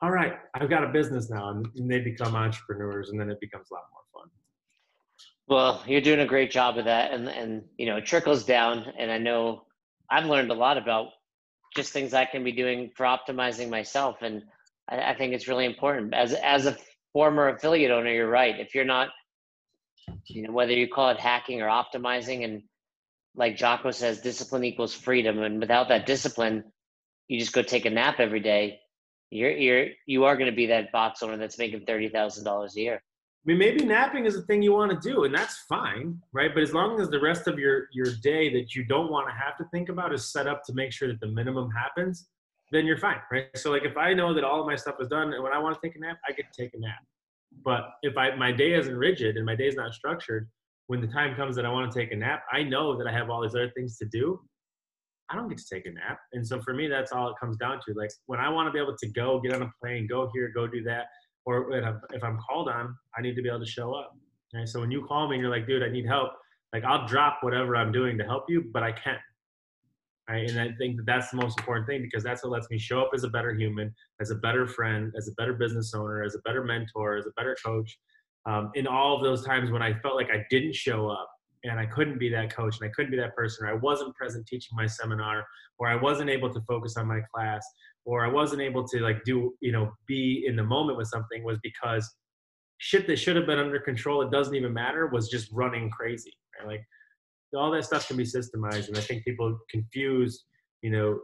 [0.00, 3.70] all right, I've got a business now, and they become entrepreneurs, and then it becomes
[3.70, 4.30] a lot more fun.
[5.46, 8.92] Well, you're doing a great job of that, and and you know it trickles down,
[8.98, 9.64] and I know
[10.10, 11.08] I've learned a lot about
[11.74, 14.42] just things I can be doing for optimizing myself, and
[14.88, 16.14] I, I think it's really important.
[16.14, 16.76] As as a
[17.12, 18.58] former affiliate owner, you're right.
[18.58, 19.08] If you're not,
[20.26, 22.62] you know, whether you call it hacking or optimizing, and
[23.36, 26.64] like Jocko says, discipline equals freedom, and without that discipline,
[27.28, 28.80] you just go take a nap every day
[29.34, 32.76] you're you're you are going to be that box owner that's making thirty thousand dollars
[32.76, 33.02] a year.
[33.44, 36.50] I mean, maybe napping is a thing you want to do, and that's fine, right?
[36.54, 39.34] But as long as the rest of your your day that you don't want to
[39.34, 42.26] have to think about is set up to make sure that the minimum happens,
[42.72, 43.48] then you're fine, right?
[43.54, 45.58] So, like, if I know that all of my stuff is done, and when I
[45.58, 47.04] want to take a nap, I get to take a nap.
[47.62, 50.48] But if I my day isn't rigid and my day is not structured,
[50.86, 53.12] when the time comes that I want to take a nap, I know that I
[53.12, 54.40] have all these other things to do,
[55.30, 56.18] I don't get to take a nap.
[56.32, 57.94] And so for me, that's all it comes down to.
[57.94, 60.50] Like when I want to be able to go get on a plane, go here,
[60.54, 61.06] go do that,
[61.46, 64.16] or if I'm called on, I need to be able to show up.
[64.54, 64.68] Right.
[64.68, 66.30] So when you call me and you're like, dude, I need help,
[66.72, 69.18] like I'll drop whatever I'm doing to help you, but I can't.
[70.28, 70.48] Right.
[70.48, 73.00] And I think that that's the most important thing because that's what lets me show
[73.00, 76.34] up as a better human, as a better friend, as a better business owner, as
[76.34, 77.98] a better mentor, as a better coach.
[78.46, 81.28] Um, in all of those times when I felt like I didn't show up,
[81.64, 84.14] and I couldn't be that coach and I couldn't be that person, or I wasn't
[84.14, 85.44] present teaching my seminar,
[85.78, 87.66] or I wasn't able to focus on my class,
[88.04, 91.42] or I wasn't able to like do, you know, be in the moment with something
[91.42, 92.08] was because
[92.78, 96.32] shit that should have been under control, it doesn't even matter, was just running crazy.
[96.58, 96.68] Right?
[96.68, 96.84] Like
[97.56, 98.88] all that stuff can be systemized.
[98.88, 100.44] And I think people confuse,
[100.82, 101.20] you know,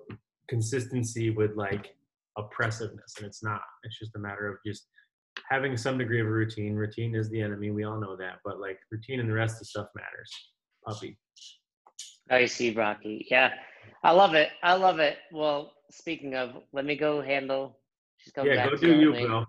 [0.49, 1.95] consistency with like
[2.39, 3.15] oppressiveness.
[3.19, 3.61] And it's not.
[3.85, 4.87] It's just a matter of just
[5.49, 6.75] having some degree of a routine.
[6.75, 7.71] Routine is the enemy.
[7.71, 8.39] We all know that.
[8.45, 10.31] But like routine and the rest of stuff matters.
[10.87, 11.19] Puppy.
[12.31, 13.27] I see, Rocky.
[13.31, 13.51] Yeah.
[14.03, 14.51] I love it.
[14.63, 15.19] I love it.
[15.33, 17.77] Well, speaking of, let me go handle.
[18.19, 19.47] She's coming yeah, back go do you, Bill.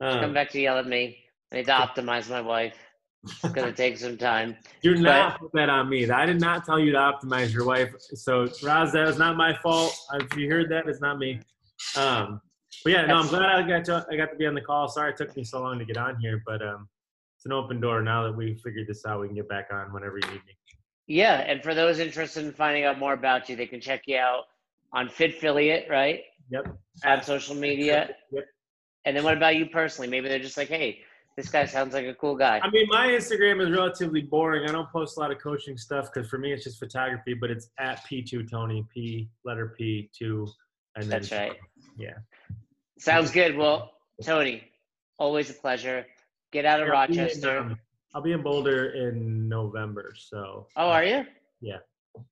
[0.00, 1.18] Uh, She's come back to yell at me.
[1.52, 2.76] I need to optimize my wife.
[3.24, 4.56] It's gonna take some time.
[4.82, 6.08] Do not put that on me.
[6.08, 7.94] I did not tell you to optimize your wife.
[7.98, 9.94] So Roz, that was not my fault.
[10.14, 11.40] If you heard that, it's not me.
[11.96, 12.40] Um,
[12.84, 14.88] but yeah, no, I'm glad I got to I got to be on the call.
[14.88, 16.88] Sorry it took me so long to get on here, but um,
[17.36, 19.20] it's an open door now that we figured this out.
[19.20, 20.56] We can get back on whenever you need me.
[21.06, 24.16] Yeah, and for those interested in finding out more about you, they can check you
[24.16, 24.44] out
[24.92, 26.20] on Fitfiliate, right?
[26.50, 26.76] Yep.
[27.04, 28.10] On social media.
[28.32, 28.44] Yep.
[29.04, 30.08] And then what about you personally?
[30.10, 31.00] Maybe they're just like, hey,
[31.36, 32.60] this guy sounds like a cool guy.
[32.62, 34.68] I mean, my Instagram is relatively boring.
[34.68, 37.34] I don't post a lot of coaching stuff because for me it's just photography.
[37.34, 40.46] But it's at P2 Tony P letter P two,
[40.96, 41.56] and then That's right.
[41.96, 42.14] Yeah.
[42.98, 43.56] Sounds good.
[43.56, 44.64] Well, Tony,
[45.18, 46.04] always a pleasure.
[46.52, 47.58] Get out of I'll be in, Rochester.
[47.58, 47.78] um,
[48.14, 51.24] I'll be in Boulder in November, so oh, are you?
[51.60, 51.78] Yeah.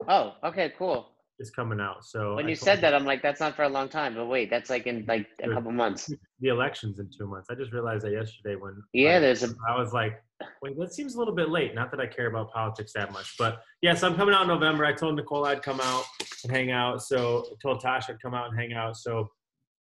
[0.09, 1.09] Oh, okay, cool.
[1.39, 2.05] It's coming out.
[2.05, 4.14] So When I you said that, I'm like, that's not for a long time.
[4.14, 6.11] But wait, that's like in like a couple months.
[6.41, 7.49] the elections in two months.
[7.51, 10.20] I just realized that yesterday when Yeah, I- there's a I was like,
[10.62, 11.74] wait, that seems a little bit late.
[11.74, 14.84] Not that I care about politics that much, but yes, I'm coming out in November.
[14.84, 16.05] I told Nicole I'd come out
[16.45, 17.03] and hang out.
[17.03, 18.97] So I told Tasha I'd come out and hang out.
[18.97, 19.28] So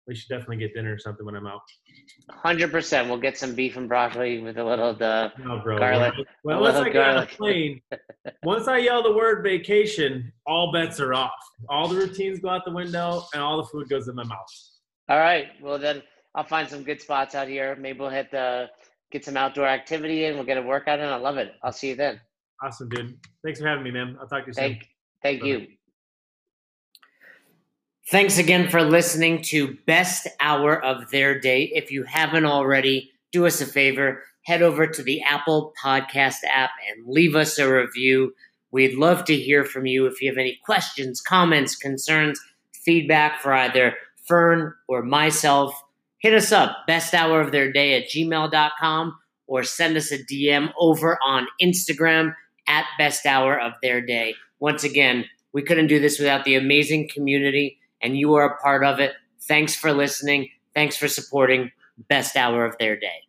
[0.08, 1.62] we should definitely get dinner or something when I'm out.
[2.30, 3.08] hundred percent.
[3.08, 5.32] We'll get some beef and broccoli with a little the.
[5.40, 5.78] No, bro.
[5.80, 6.14] Garlic.
[6.44, 7.30] Well, A once I get on the garlic.
[7.32, 7.82] plane,
[8.44, 11.32] once I yell the word vacation, all bets are off.
[11.70, 14.38] All the routines go out the window, and all the food goes in my mouth.
[15.10, 15.48] All right.
[15.62, 16.02] Well, then
[16.36, 17.76] I'll find some good spots out here.
[17.76, 18.70] Maybe we'll hit the
[19.12, 20.36] get some outdoor activity in.
[20.36, 21.06] We'll get a workout in.
[21.06, 21.54] I love it.
[21.64, 22.20] I'll see you then.
[22.64, 23.18] Awesome, dude.
[23.44, 24.18] Thanks for having me, man.
[24.20, 24.64] I'll talk to you soon.
[24.64, 24.88] Thank,
[25.22, 25.48] thank Bye.
[25.48, 25.68] you.
[28.12, 31.72] Thanks again for listening to Best Hour of Their Day.
[31.74, 36.72] If you haven't already, do us a favor, head over to the Apple Podcast app
[36.92, 38.34] and leave us a review.
[38.72, 42.42] We'd love to hear from you if you have any questions, comments, concerns,
[42.84, 43.96] feedback for either
[44.28, 45.74] Fern or myself.
[46.20, 50.74] Hit us up, best hour of their day at gmail.com or send us a DM
[50.78, 52.36] over on Instagram
[52.68, 54.36] at best hour of their day.
[54.60, 55.24] Once again,
[55.54, 59.14] we couldn't do this without the amazing community, and you are a part of it.
[59.42, 60.50] Thanks for listening.
[60.74, 61.72] Thanks for supporting
[62.10, 63.24] Best Hour of Their Day.